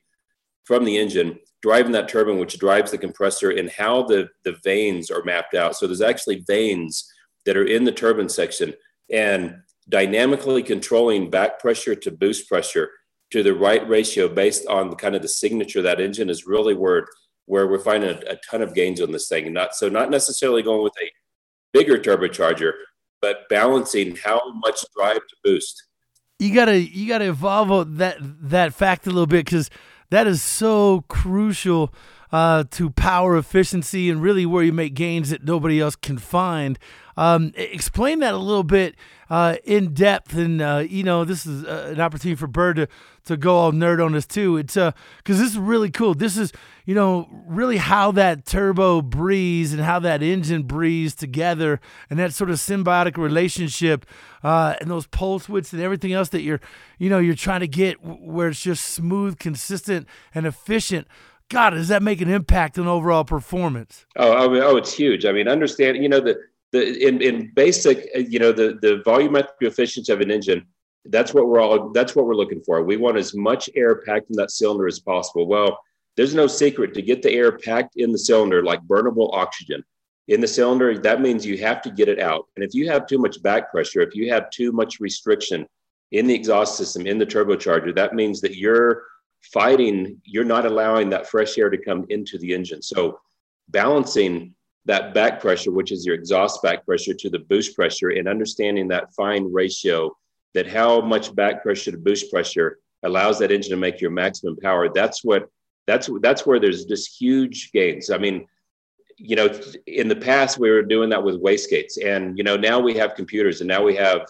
[0.63, 5.09] from the engine, driving that turbine, which drives the compressor, and how the, the vanes
[5.11, 5.75] are mapped out.
[5.75, 7.11] So there's actually vanes
[7.45, 8.73] that are in the turbine section
[9.11, 12.89] and dynamically controlling back pressure to boost pressure
[13.31, 16.75] to the right ratio based on the kind of the signature that engine is really
[16.75, 17.07] where
[17.47, 19.51] where we're finding a, a ton of gains on this thing.
[19.51, 21.11] Not so not necessarily going with a
[21.73, 22.73] bigger turbocharger,
[23.21, 25.83] but balancing how much drive to boost.
[26.39, 29.69] You gotta you gotta evolve that that fact a little bit because
[30.09, 31.93] that is so crucial
[32.31, 36.79] uh, to power efficiency and really where you make gains that nobody else can find.
[37.17, 38.95] Um, explain that a little bit
[39.31, 42.87] uh, in depth, and uh, you know this is uh, an opportunity for Byrd to
[43.23, 44.57] to go all nerd on us too.
[44.57, 46.13] It's uh because this is really cool.
[46.13, 46.51] This is
[46.85, 52.33] you know really how that turbo breeze and how that engine breathes together, and that
[52.33, 54.05] sort of symbiotic relationship,
[54.43, 56.59] uh, and those pulse widths and everything else that you're
[56.99, 61.07] you know you're trying to get where it's just smooth, consistent, and efficient.
[61.47, 64.05] God, does that make an impact on overall performance?
[64.17, 65.25] Oh, I mean, oh, it's huge.
[65.25, 66.37] I mean, understand, you know, the
[66.71, 70.65] the in, in basic, uh, you know, the the volumetric efficiency of an engine.
[71.05, 71.89] That's what we're all.
[71.89, 72.83] That's what we're looking for.
[72.83, 75.47] We want as much air packed in that cylinder as possible.
[75.47, 75.79] Well,
[76.15, 79.83] there's no secret to get the air packed in the cylinder like burnable oxygen
[80.27, 80.97] in the cylinder.
[80.97, 82.47] That means you have to get it out.
[82.55, 85.65] And if you have too much back pressure, if you have too much restriction
[86.11, 89.03] in the exhaust system in the turbocharger, that means that you're
[89.51, 90.21] fighting.
[90.23, 92.81] You're not allowing that fresh air to come into the engine.
[92.81, 93.19] So
[93.69, 94.53] balancing
[94.85, 98.87] that back pressure, which is your exhaust back pressure, to the boost pressure, and understanding
[98.87, 100.15] that fine ratio
[100.53, 104.57] that how much back pressure to boost pressure allows that engine to make your maximum
[104.57, 104.89] power.
[104.93, 105.49] That's what
[105.87, 108.09] that's that's where there's just huge gains.
[108.09, 108.47] I mean,
[109.17, 109.49] you know,
[109.87, 113.15] in the past we were doing that with wastegates, and you know now we have
[113.15, 114.27] computers, and now we have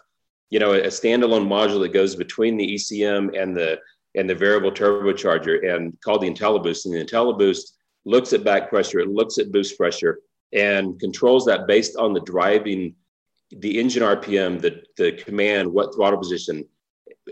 [0.50, 3.80] you know a standalone module that goes between the ECM and the
[4.16, 6.86] and the variable turbocharger, and called the IntelliBoost.
[6.86, 7.72] And the IntelliBoost
[8.06, 10.20] looks at back pressure, it looks at boost pressure,
[10.54, 12.96] and controls that based on the driving,
[13.52, 16.66] the engine RPM, the, the command, what throttle position,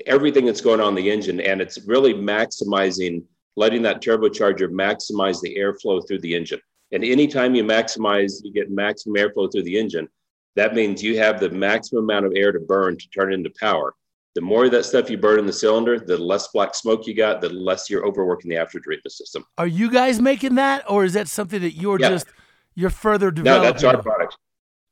[0.06, 1.40] everything that's going on in the engine.
[1.40, 3.24] And it's really maximizing,
[3.56, 6.60] letting that turbocharger maximize the airflow through the engine.
[6.92, 10.08] And anytime you maximize, you get maximum airflow through the engine.
[10.56, 13.94] That means you have the maximum amount of air to burn to turn into power.
[14.36, 17.16] The more of that stuff you burn in the cylinder, the less black smoke you
[17.16, 19.44] got, the less you're overworking the after treatment system.
[19.58, 22.10] Are you guys making that, or is that something that you're yeah.
[22.10, 22.28] just
[22.76, 23.64] you're further developing.
[23.64, 24.38] No, that's our product.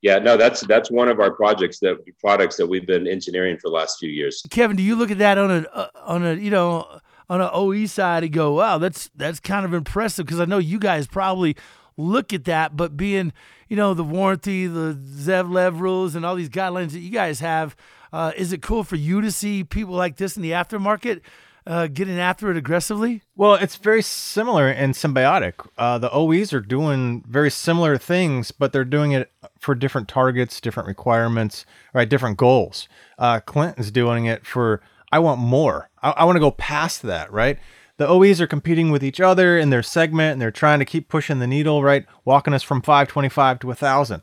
[0.01, 3.69] Yeah, no, that's that's one of our projects that products that we've been engineering for
[3.69, 4.43] the last few years.
[4.49, 7.49] Kevin, do you look at that on a uh, on a you know on an
[7.51, 11.07] OE side and go, wow, that's that's kind of impressive because I know you guys
[11.07, 11.57] probably
[11.97, 13.33] look at that, but being
[13.67, 17.75] you know the warranty, the ZevLev rules, and all these guidelines that you guys have,
[18.13, 21.21] uh, is it cool for you to see people like this in the aftermarket?
[21.67, 23.21] Uh, getting after it aggressively?
[23.35, 25.53] Well, it's very similar and symbiotic.
[25.77, 30.61] Uh, the OEs are doing very similar things, but they're doing it for different targets,
[30.61, 32.09] different requirements, right?
[32.09, 32.87] Different goals.
[33.19, 35.89] Uh, Clinton's doing it for I want more.
[36.01, 37.59] I, I want to go past that, right?
[37.97, 41.09] The OEs are competing with each other in their segment, and they're trying to keep
[41.09, 42.05] pushing the needle, right?
[42.25, 44.21] Walking us from 525 to 1,000.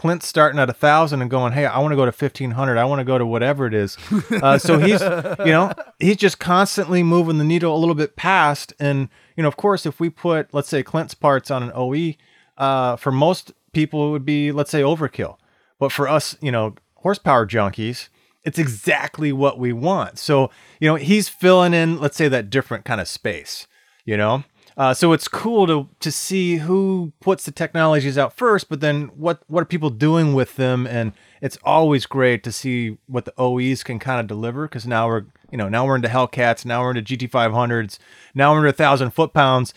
[0.00, 2.78] Clint's starting at a thousand and going, hey, I want to go to fifteen hundred.
[2.78, 3.98] I want to go to whatever it is.
[4.30, 8.72] Uh, so he's, you know, he's just constantly moving the needle a little bit past.
[8.80, 12.14] And you know, of course, if we put, let's say, Clint's parts on an OE,
[12.56, 15.36] uh, for most people it would be, let's say, overkill.
[15.78, 18.08] But for us, you know, horsepower junkies,
[18.44, 20.18] it's exactly what we want.
[20.18, 23.66] So you know, he's filling in, let's say, that different kind of space.
[24.06, 24.44] You know,
[24.80, 29.08] uh, so it's cool to to see who puts the technologies out first, but then
[29.14, 30.86] what what are people doing with them?
[30.86, 31.12] And
[31.42, 35.26] it's always great to see what the OEs can kind of deliver because now we're
[35.50, 37.98] you know now we're into Hellcats, now we're into GT500s,
[38.34, 39.74] now we're into thousand foot pounds,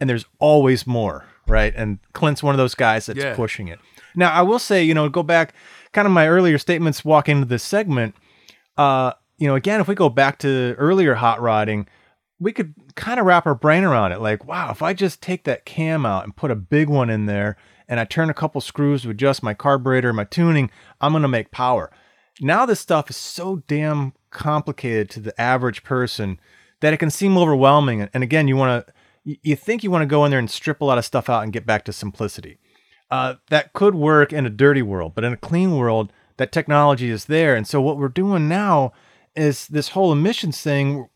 [0.00, 1.74] and there's always more, right?
[1.76, 3.36] And Clint's one of those guys that's yeah.
[3.36, 3.80] pushing it.
[4.16, 5.52] Now I will say, you know, go back
[5.92, 8.14] kind of my earlier statements walking into this segment.
[8.78, 11.86] Uh, you know, again, if we go back to earlier hot rodding
[12.42, 14.20] we could kind of wrap our brain around it.
[14.20, 17.26] Like, wow, if I just take that cam out and put a big one in
[17.26, 17.56] there
[17.88, 21.28] and I turn a couple screws to adjust my carburetor, my tuning, I'm going to
[21.28, 21.90] make power.
[22.40, 26.40] Now, this stuff is so damn complicated to the average person
[26.80, 28.08] that it can seem overwhelming.
[28.12, 30.80] And again, you want to, you think you want to go in there and strip
[30.80, 32.58] a lot of stuff out and get back to simplicity.
[33.08, 37.10] Uh, that could work in a dirty world, but in a clean world, that technology
[37.10, 37.54] is there.
[37.54, 38.92] And so, what we're doing now
[39.36, 41.08] is this whole emissions thing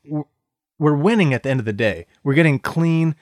[0.79, 2.07] we're winning at the end of the day.
[2.23, 3.15] We're getting clean,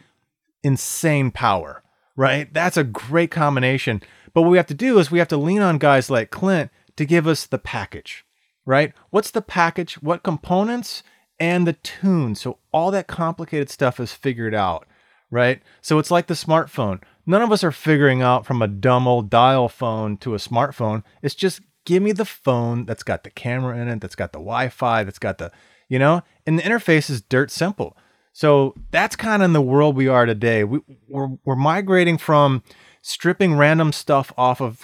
[0.63, 1.83] insane power,
[2.17, 2.53] right?
[2.53, 4.03] That's a great combination.
[4.33, 6.71] But what we have to do is we have to lean on guys like Clint
[6.97, 8.25] to give us the package,
[8.65, 8.93] right?
[9.11, 9.95] What's the package?
[9.95, 11.03] What components?
[11.41, 12.37] And the tune.
[12.37, 14.87] So all that complicated stuff is figured out,
[15.31, 15.61] right?
[15.81, 17.03] So it's like the smartphone.
[17.27, 21.03] None of us are figuring out from a dumb old dial phone to a smartphone.
[21.23, 24.39] It's just give me the phone that's got the camera in it, that's got the
[24.39, 25.51] Wi Fi, that's got the
[25.89, 27.97] you know, and the interface is dirt simple.
[28.33, 30.65] So that's kind of in the world we are today.
[30.65, 32.63] We, we're, we're migrating from
[33.01, 34.83] stripping random stuff off of,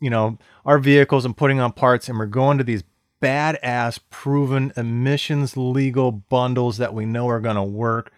[0.00, 2.82] you know, our vehicles and putting on parts, and we're going to these
[3.22, 8.12] badass, proven emissions legal bundles that we know are going to work,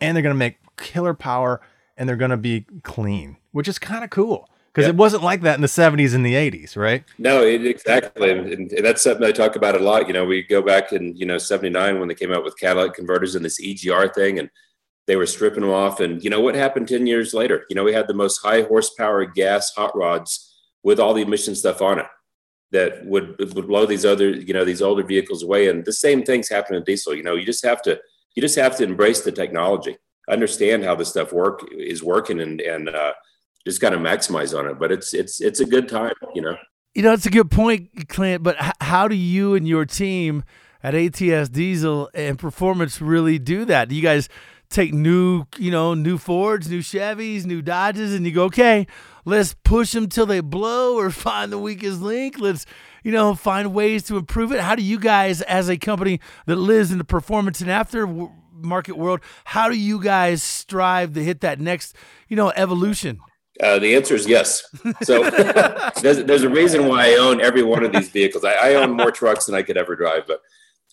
[0.00, 1.60] and they're going to make killer power,
[1.96, 4.94] and they're going to be clean, which is kind of cool because yep.
[4.94, 7.02] it wasn't like that in the 70s and the 80s, right?
[7.18, 8.30] No, it, exactly.
[8.30, 10.06] And, and, that's something I talk about a lot.
[10.06, 12.94] You know, we go back in, you know, 79 when they came out with catalytic
[12.94, 14.48] converters and this EGR thing, and
[15.08, 15.98] they were stripping them off.
[15.98, 17.64] And, you know, what happened 10 years later?
[17.68, 21.56] You know, we had the most high horsepower gas hot rods with all the emission
[21.56, 22.06] stuff on it
[22.70, 25.68] that would, would blow these other, you know, these older vehicles away.
[25.68, 27.16] And the same things happen in diesel.
[27.16, 27.98] You know, you just have to,
[28.36, 29.96] you just have to embrace the technology,
[30.28, 33.14] understand how this stuff work is working and, and, uh,
[33.68, 34.78] just got to maximize on it.
[34.78, 36.56] But it's it's it's a good time, you know.
[36.94, 38.42] You know, it's a good point, Clint.
[38.42, 40.44] But h- how do you and your team
[40.82, 43.88] at ATS Diesel and Performance really do that?
[43.88, 44.28] Do you guys
[44.70, 48.86] take new, you know, new Fords, new Chevys, new Dodges, and you go, okay,
[49.24, 52.38] let's push them till they blow, or find the weakest link.
[52.38, 52.66] Let's
[53.02, 54.60] you know, find ways to improve it.
[54.60, 59.20] How do you guys, as a company that lives in the performance and aftermarket world,
[59.44, 61.94] how do you guys strive to hit that next,
[62.28, 63.20] you know, evolution?
[63.62, 64.64] Uh, the answer is yes.
[65.02, 65.28] So
[66.02, 68.44] there's, there's, a reason why I own every one of these vehicles.
[68.44, 70.40] I, I own more trucks than I could ever drive, but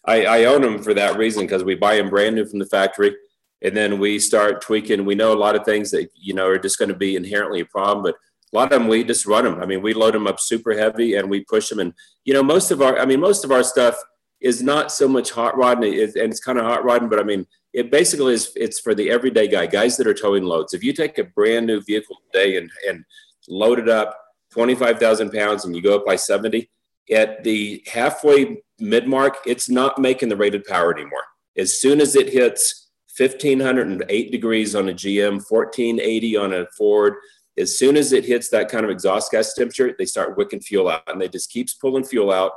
[0.05, 2.65] I, I own them for that reason because we buy them brand new from the
[2.65, 3.15] factory,
[3.61, 5.05] and then we start tweaking.
[5.05, 7.61] We know a lot of things that you know are just going to be inherently
[7.61, 9.61] a problem, but a lot of them we just run them.
[9.61, 12.43] I mean, we load them up super heavy and we push them, and you know
[12.43, 13.95] most of our, I mean, most of our stuff
[14.41, 17.45] is not so much hot rodding, and it's kind of hot rodding, but I mean
[17.75, 20.73] it basically is it's for the everyday guy, guys that are towing loads.
[20.73, 23.03] If you take a brand new vehicle today and, and
[23.49, 24.17] load it up
[24.53, 26.69] 25,000 pounds and you go up by 70,
[27.13, 31.23] at the halfway mid mark, it's not making the rated power anymore.
[31.57, 37.15] As soon as it hits 1508 degrees on a GM, 1480 on a Ford,
[37.57, 40.87] as soon as it hits that kind of exhaust gas temperature, they start wicking fuel
[40.87, 42.53] out and they just keeps pulling fuel out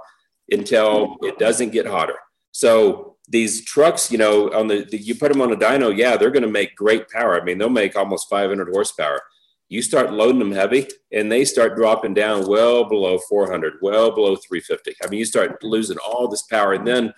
[0.51, 2.17] until it doesn't get hotter.
[2.53, 6.17] So these trucks, you know, on the, the you put them on a dyno, yeah,
[6.17, 7.41] they're going to make great power.
[7.41, 9.21] I mean, they'll make almost 500 horsepower.
[9.69, 14.35] You start loading them heavy, and they start dropping down well below 400, well below
[14.35, 14.95] 350.
[15.05, 17.13] I mean, you start losing all this power, and then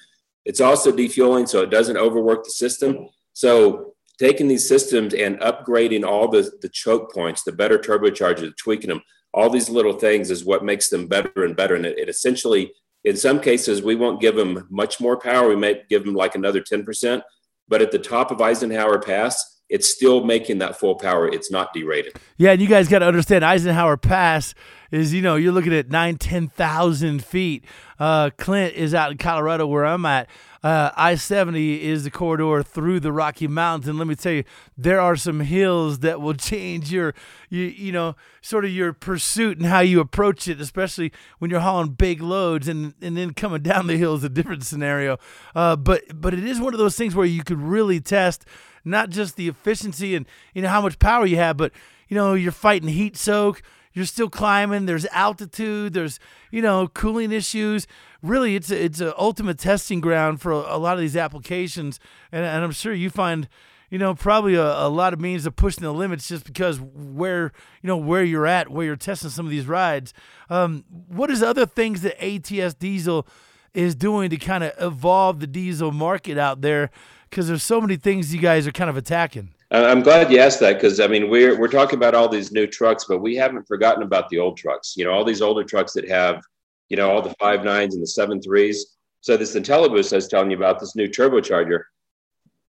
[0.45, 3.09] it's also defueling, so it doesn't overwork the system.
[3.35, 8.91] So taking these systems and upgrading all the the choke points, the better turbochargers, tweaking
[8.91, 11.77] them, all these little things is what makes them better and better.
[11.77, 12.73] And it, it essentially
[13.05, 15.49] in some cases, we won't give them much more power.
[15.49, 17.23] We might give them like another 10%.
[17.69, 21.29] But at the top of Eisenhower Pass, it's still making that full power.
[21.29, 22.15] It's not derated.
[22.37, 24.55] Yeah, and you guys got to understand Eisenhower Pass
[24.91, 27.65] is, you know, you're looking at nine, 10,000 feet.
[27.99, 30.29] Uh, Clint is out in Colorado where I'm at.
[30.63, 33.89] Uh, I 70 is the corridor through the Rocky Mountains.
[33.89, 34.45] And let me tell you,
[34.77, 37.15] there are some hills that will change your,
[37.49, 41.61] you, you know, sort of your pursuit and how you approach it, especially when you're
[41.61, 45.19] hauling big loads and, and then coming down the hill is a different scenario.
[45.55, 48.45] Uh, but, but it is one of those things where you could really test
[48.85, 51.73] not just the efficiency and, you know, how much power you have, but,
[52.09, 54.87] you know, you're fighting heat soak you're still climbing.
[54.87, 55.93] There's altitude.
[55.93, 57.87] There's you know cooling issues.
[58.23, 61.99] Really, it's a, it's an ultimate testing ground for a, a lot of these applications,
[62.31, 63.49] and, and, I'm sure you find
[63.91, 67.53] you know probably a, a lot of means of pushing the limits just because where
[67.83, 70.13] you know where you're at, where you're testing some of these rides.
[70.49, 73.27] Um, what is other things that ATS Diesel
[73.73, 76.91] is doing to kind of evolve the diesel market out there?
[77.29, 79.55] Because there's so many things you guys are kind of attacking.
[79.73, 82.67] I'm glad you asked that because I mean we're we're talking about all these new
[82.67, 84.95] trucks, but we haven't forgotten about the old trucks.
[84.97, 86.43] You know, all these older trucks that have,
[86.89, 88.97] you know, all the five nines and the seven threes.
[89.21, 91.85] So this IntelliBoost I was telling you about this new turbocharger.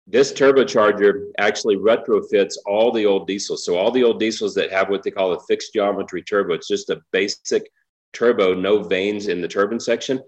[0.06, 3.66] This turbocharger actually retrofits all the old diesels.
[3.66, 6.54] So all the old diesels that have what they call a fixed geometry turbo.
[6.54, 7.72] It's just a basic
[8.14, 10.22] turbo, no vanes in the turbine section.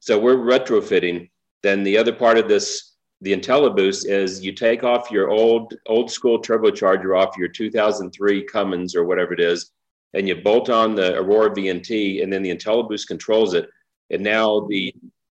[0.00, 1.30] So we're retrofitting.
[1.62, 6.10] Then the other part of this the IntelliBoost is you take off your old old
[6.10, 9.72] school turbocharger off your 2003 Cummins or whatever it is,
[10.14, 13.68] and you bolt on the Aurora VNT, and then the IntelliBoost controls it.
[14.10, 14.94] And now the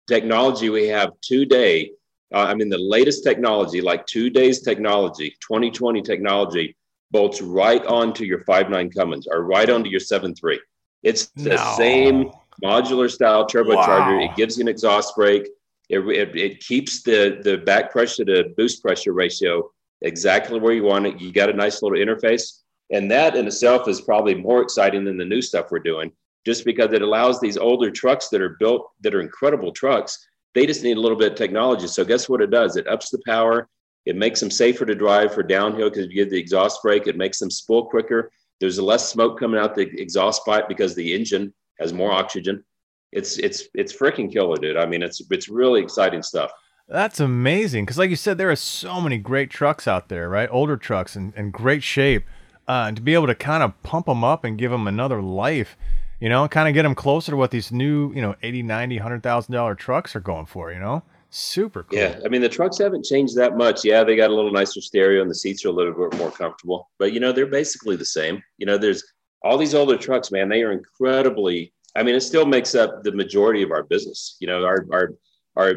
[0.08, 1.92] technology we have today,
[2.34, 6.76] uh, I mean the latest technology, like two days technology, 2020 technology,
[7.12, 10.58] bolts right onto your 5.9 Cummins or right onto your 7.3.
[11.02, 11.74] It's the no.
[11.78, 14.20] same modular style turbocharger.
[14.20, 14.26] Wow.
[14.26, 15.48] It gives you an exhaust brake
[15.90, 19.70] it, it, it keeps the, the back pressure to boost pressure ratio
[20.02, 21.20] exactly where you want it.
[21.20, 22.60] You got a nice little interface.
[22.92, 26.12] And that in itself is probably more exciting than the new stuff we're doing,
[26.46, 30.66] just because it allows these older trucks that are built, that are incredible trucks, they
[30.66, 31.88] just need a little bit of technology.
[31.88, 32.76] So, guess what it does?
[32.76, 33.70] It ups the power,
[34.06, 37.18] it makes them safer to drive for downhill because you get the exhaust brake, it
[37.18, 38.32] makes them spool quicker.
[38.60, 42.64] There's less smoke coming out the exhaust pipe because the engine has more oxygen
[43.12, 44.78] it's it's it's freaking killer, dude.
[44.78, 46.52] I mean, it's it's really exciting stuff.
[46.88, 50.50] That's amazing because, like you said, there are so many great trucks out there, right?
[50.52, 52.26] Older trucks and, and great shape.
[52.68, 55.22] uh, and to be able to kind of pump them up and give them another
[55.22, 55.78] life,
[56.20, 58.96] you know, kind of get them closer to what these new, you know, 80, 90,
[58.98, 61.04] 100,000 dollar trucks are going for, you know?
[61.32, 62.00] Super cool.
[62.00, 63.86] Yeah, I mean the trucks haven't changed that much.
[63.86, 66.32] Yeah, they got a little nicer stereo and the seats are a little bit more
[66.32, 68.42] comfortable, but you know they're basically the same.
[68.58, 69.04] You know, there's
[69.44, 70.50] all these older trucks, man.
[70.50, 71.72] They are incredibly.
[71.96, 74.38] I mean, it still makes up the majority of our business.
[74.40, 75.14] You know, our our
[75.56, 75.74] our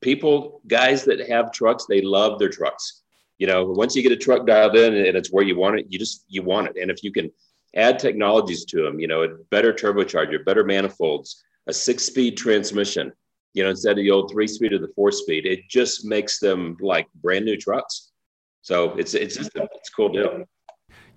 [0.00, 3.02] people, guys that have trucks, they love their trucks.
[3.38, 5.86] You know, once you get a truck dialed in and it's where you want it,
[5.88, 6.76] you just you want it.
[6.80, 7.30] And if you can
[7.74, 13.12] add technologies to them, you know, a better turbocharger, better manifolds, a six-speed transmission
[13.54, 15.46] you know, instead of the old three speed or the four speed.
[15.46, 18.12] It just makes them like brand new trucks.
[18.62, 20.44] So it's it's just a, it's a cool deal.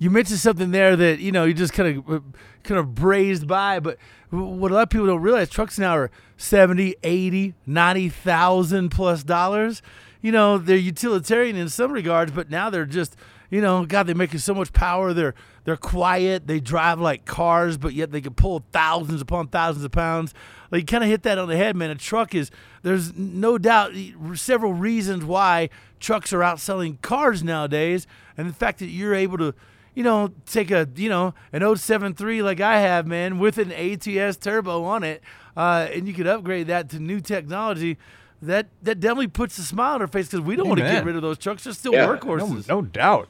[0.02, 2.20] You mentioned something there that you know you just kind of uh,
[2.64, 4.00] kind of brazed by, but
[4.32, 9.84] what a lot of people don't realize trucks now are 70, 80, 90,000 plus dollars.
[10.20, 13.16] You know, they're utilitarian in some regards, but now they're just
[13.52, 15.14] you know, God, they're making so much power.
[15.14, 15.36] They're
[15.66, 16.48] they're quiet.
[16.48, 20.34] They drive like cars, but yet they can pull thousands upon thousands of pounds.
[20.72, 21.92] Like you kind of hit that on the head, man.
[21.92, 22.50] A truck is
[22.82, 23.92] there's no doubt
[24.34, 29.54] several reasons why trucks are outselling cars nowadays, and the fact that you're able to
[29.94, 34.38] you know, take a, you know, an 073 like I have, man, with an ATS
[34.38, 35.22] turbo on it,
[35.56, 37.98] uh, and you could upgrade that to new technology
[38.42, 41.06] that that definitely puts a smile on our face because we don't want to get
[41.06, 41.64] rid of those trucks.
[41.64, 42.68] They're still yeah, workhorses.
[42.68, 43.30] No, no, doubt.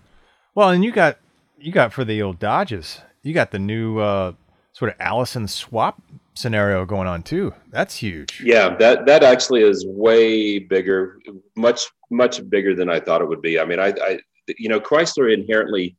[0.55, 1.17] Well, and you got
[1.59, 4.33] you got for the old Dodges, you got the new uh,
[4.73, 6.01] sort of Allison swap
[6.33, 7.53] scenario going on too.
[7.69, 8.41] That's huge.
[8.43, 11.19] Yeah, that that actually is way bigger,
[11.55, 13.59] much much bigger than I thought it would be.
[13.59, 14.19] I mean, I, I
[14.57, 15.95] you know, Chrysler inherently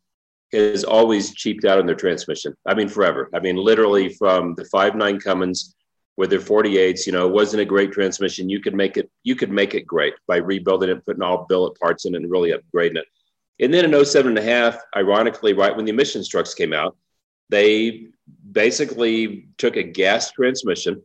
[0.53, 2.55] has always cheaped out on their transmission.
[2.67, 3.31] I mean, forever.
[3.35, 5.75] I mean, literally from the five nine Cummins
[6.17, 8.51] with their 48s, you know, it wasn't a great transmission.
[8.51, 11.79] You could make it, you could make it great by rebuilding it, putting all billet
[11.81, 13.07] parts in it and really upgrading it.
[13.61, 16.97] And then in 07 and a half, ironically, right when the emissions trucks came out,
[17.49, 18.09] they
[18.51, 21.03] basically took a gas transmission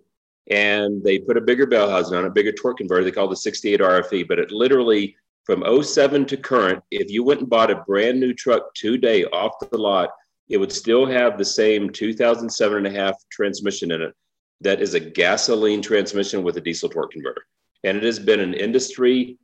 [0.50, 3.04] and they put a bigger bell housing on a bigger torque converter.
[3.04, 5.16] They called it 68 RFE, but it literally
[5.48, 9.54] from 07 to current, if you went and bought a brand new truck today off
[9.72, 10.10] the lot,
[10.50, 14.14] it would still have the same 2007 and a half transmission in it.
[14.60, 17.44] That is a gasoline transmission with a diesel torque converter.
[17.86, 19.38] And it has been an industry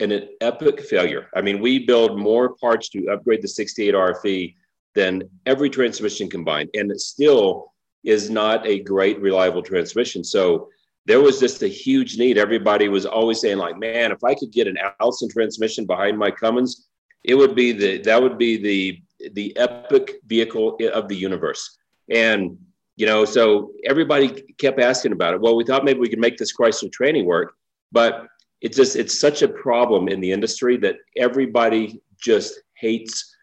[0.00, 1.28] and an epic failure.
[1.36, 4.56] I mean, we build more parts to upgrade the 68 RFE
[4.96, 10.24] than every transmission combined, and it still is not a great reliable transmission.
[10.24, 10.70] So
[11.06, 12.38] there was just a huge need.
[12.38, 16.30] Everybody was always saying, like, man, if I could get an Allison transmission behind my
[16.30, 16.88] Cummins,
[17.22, 21.78] it would be the that would be the the epic vehicle of the universe.
[22.10, 22.58] And
[22.96, 25.40] you know, so everybody kept asking about it.
[25.40, 27.54] Well, we thought maybe we could make this Chrysler training work,
[27.90, 28.26] but
[28.64, 33.36] it's just it's such a problem in the industry that everybody just hates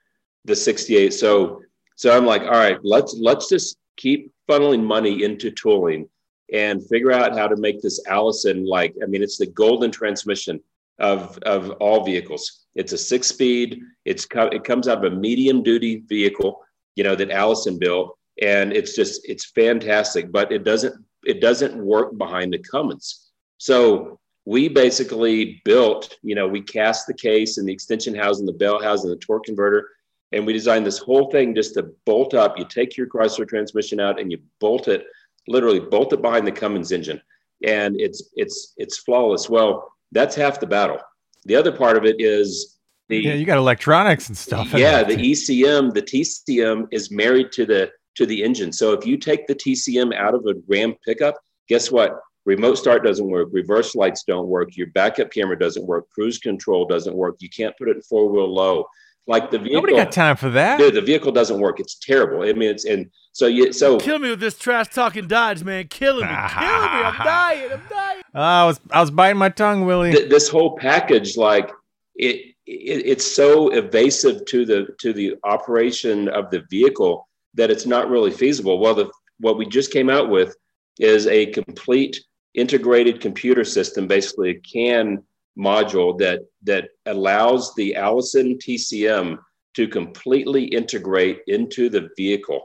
[0.45, 1.61] the 68 so
[1.95, 6.09] so i'm like all right let's let's just keep funneling money into tooling
[6.51, 10.61] and figure out how to make this allison like i mean it's the golden transmission
[11.01, 12.65] of of all vehicles.
[12.75, 13.81] It's a six speed.
[14.05, 16.61] It's it comes out of a medium duty vehicle
[16.95, 20.95] you know that allison built and it's just it's fantastic but it doesn't
[21.25, 23.29] it doesn't work behind the cummins.
[23.57, 28.53] So we basically built, you know, we cast the case and the extension housing, the
[28.53, 29.87] bell housing, the torque converter,
[30.31, 32.57] and we designed this whole thing just to bolt up.
[32.57, 35.05] You take your Chrysler transmission out and you bolt it,
[35.47, 37.21] literally bolt it behind the Cummins engine,
[37.65, 39.49] and it's it's it's flawless.
[39.49, 40.99] Well, that's half the battle.
[41.45, 42.77] The other part of it is
[43.09, 44.73] the yeah, you got electronics and stuff.
[44.73, 48.71] Yeah, the ECM, the TCM is married to the to the engine.
[48.71, 51.35] So if you take the TCM out of a Ram pickup,
[51.67, 52.19] guess what?
[52.45, 56.85] remote start doesn't work reverse lights don't work your backup camera doesn't work cruise control
[56.85, 58.85] doesn't work you can't put it in four wheel low
[59.31, 60.77] like the vehicle nobody got time for that.
[60.77, 61.79] Dude, the vehicle doesn't work.
[61.79, 62.43] It's terrible.
[62.43, 65.87] I mean it's and so you so kill me with this trash talking dodge man.
[65.87, 66.35] Killing me.
[66.35, 67.01] Killing me.
[67.07, 67.71] I'm dying.
[67.71, 68.21] I'm dying.
[68.35, 70.11] Uh, i was i was biting my tongue willie.
[70.11, 71.71] Th- this whole package like
[72.15, 77.85] it, it it's so evasive to the to the operation of the vehicle that it's
[77.85, 78.79] not really feasible.
[78.79, 79.09] Well the
[79.39, 80.55] what we just came out with
[80.99, 82.19] is a complete
[82.53, 85.23] integrated computer system, basically a CAN
[85.57, 89.37] module that that allows the Allison TCM
[89.75, 92.61] to completely integrate into the vehicle.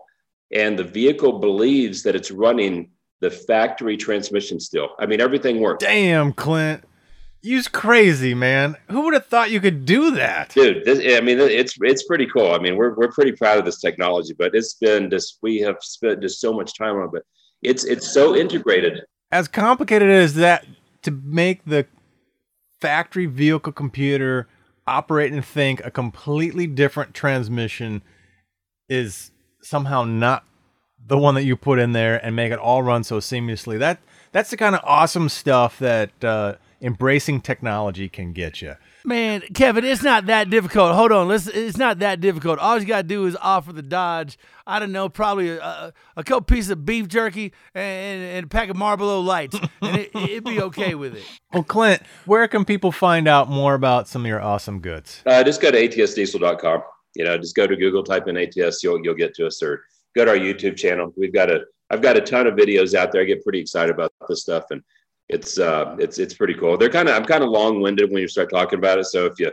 [0.53, 4.91] And the vehicle believes that it's running the factory transmission still.
[4.99, 5.85] I mean, everything works.
[5.85, 6.85] Damn, Clint.
[7.43, 8.77] You's crazy, man.
[8.91, 10.53] Who would have thought you could do that?
[10.53, 12.53] Dude, this, I mean, it's it's pretty cool.
[12.53, 15.77] I mean, we're, we're pretty proud of this technology, but it's been just, we have
[15.81, 17.11] spent just so much time on it.
[17.13, 17.23] But
[17.63, 20.67] it's, it's so integrated as complicated as that
[21.03, 21.87] to make the
[22.81, 24.49] factory vehicle computer
[24.87, 28.03] operate and think a completely different transmission
[28.89, 30.45] is somehow not
[31.05, 33.79] the one that you put in there and make it all run so seamlessly.
[33.79, 33.99] That
[34.33, 38.75] that's the kind of awesome stuff that uh, embracing technology can get you.
[39.07, 40.93] Man, Kevin, it's not that difficult.
[40.93, 42.59] Hold on, listen, it's not that difficult.
[42.59, 44.37] All you got to do is offer the Dodge.
[44.67, 48.69] I don't know, probably a, a couple pieces of beef jerky and, and a pack
[48.69, 51.23] of Marlboro Lights, and it, it'd be okay with it.
[51.53, 55.23] Well, Clint, where can people find out more about some of your awesome goods?
[55.25, 56.83] Uh, just go to atsdiesel.com.
[57.15, 59.85] You know, just go to Google, type in ATS, you'll you'll get to us, or
[60.17, 61.15] go to our YouTube channel.
[61.17, 63.23] We've got a I've got a ton of videos out there.
[63.23, 64.83] I get pretty excited about this stuff, and
[65.29, 66.77] it's uh it's it's pretty cool.
[66.77, 69.07] They're kind of I'm kind of long winded when you start talking about it.
[69.07, 69.53] So if you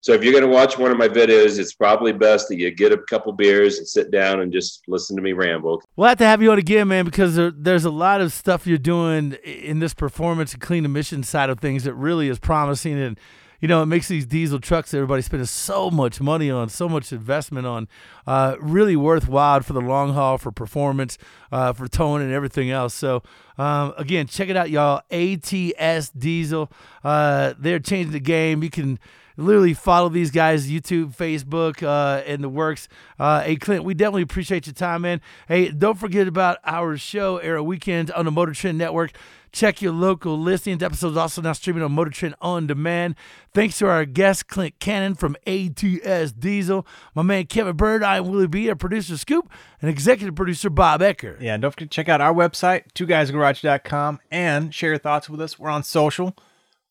[0.00, 2.70] so if you're going to watch one of my videos, it's probably best that you
[2.70, 5.82] get a couple beers and sit down and just listen to me ramble.
[5.96, 8.64] We'll have to have you on again, man, because there, there's a lot of stuff
[8.64, 13.00] you're doing in this performance and clean emission side of things that really is promising
[13.00, 13.18] and
[13.60, 16.88] you know, it makes these diesel trucks that everybody spending so much money on, so
[16.88, 17.88] much investment on,
[18.26, 21.18] uh, really worthwhile for the long haul, for performance,
[21.50, 22.94] uh, for towing and everything else.
[22.94, 23.22] So,
[23.56, 25.02] um, again, check it out, y'all.
[25.10, 26.70] ATS Diesel.
[27.02, 28.62] Uh, they're changing the game.
[28.62, 28.98] You can
[29.38, 32.88] literally follow these guys YouTube, Facebook, uh, and the works.
[33.18, 35.20] Uh, hey, Clint, we definitely appreciate your time, man.
[35.46, 39.12] Hey, don't forget about our show, Arrow Weekend on the Motor Trend Network.
[39.52, 40.82] Check your local listings.
[40.82, 43.14] Episodes also now streaming on Motor Trend on demand.
[43.54, 48.46] Thanks to our guest, Clint Cannon from ATS Diesel, my man Kevin Byrd, I'm Willie
[48.46, 51.40] B, our producer Scoop, and executive producer Bob Ecker.
[51.40, 55.28] Yeah, and don't forget to check out our website, two twoguysgarage.com, and share your thoughts
[55.28, 55.58] with us.
[55.58, 56.36] We're on social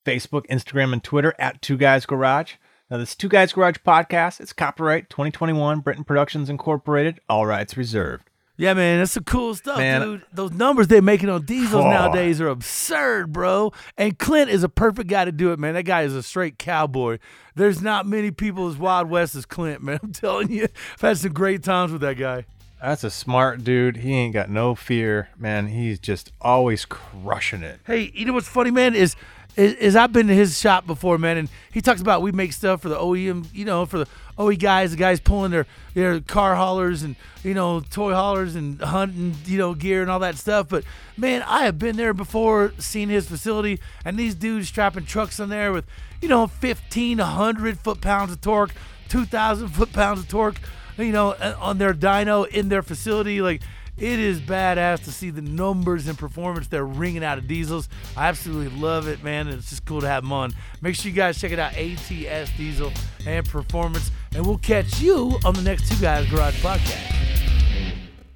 [0.05, 2.53] Facebook, Instagram, and Twitter at Two Guys Garage.
[2.89, 8.29] Now, this Two Guys Garage podcast, it's copyright 2021, Britain Productions Incorporated, all rights reserved.
[8.59, 10.01] Yeah, man, that's some cool stuff, Man.
[10.01, 10.25] dude.
[10.33, 11.89] Those numbers they're making on diesels Oh.
[11.89, 13.71] nowadays are absurd, bro.
[13.97, 15.75] And Clint is a perfect guy to do it, man.
[15.75, 17.19] That guy is a straight cowboy.
[17.55, 19.99] There's not many people as Wild West as Clint, man.
[20.03, 22.45] I'm telling you, I've had some great times with that guy.
[22.81, 23.97] That's a smart dude.
[23.97, 25.67] He ain't got no fear, man.
[25.67, 27.79] He's just always crushing it.
[27.85, 28.93] Hey, you know what's funny, man?
[28.95, 29.15] Is,
[29.57, 32.53] is is I've been to his shop before, man, and he talks about we make
[32.53, 36.19] stuff for the OEM, you know, for the OE guys, the guys pulling their their
[36.21, 40.37] car haulers and you know toy haulers and hunting, you know, gear and all that
[40.37, 40.69] stuff.
[40.69, 40.83] But
[41.17, 45.49] man, I have been there before, seen his facility, and these dudes strapping trucks on
[45.49, 45.85] there with
[46.21, 48.71] you know fifteen hundred foot pounds of torque,
[49.09, 50.59] two thousand foot pounds of torque,
[50.97, 53.61] you know, on their dyno in their facility, like.
[53.97, 57.89] It is badass to see the numbers and performance they're ringing out of diesels.
[58.15, 59.47] I absolutely love it, man.
[59.47, 60.53] It's just cool to have them on.
[60.81, 62.91] Make sure you guys check it out ATS Diesel
[63.25, 64.11] and Performance.
[64.35, 67.15] And we'll catch you on the next Two Guys Garage podcast.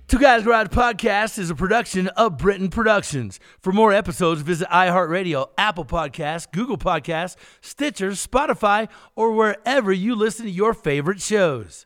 [0.07, 3.39] Two Guys Garage Podcast is a production of Britain Productions.
[3.59, 10.45] For more episodes, visit iHeartRadio, Apple Podcasts, Google Podcasts, Stitcher, Spotify, or wherever you listen
[10.47, 11.85] to your favorite shows.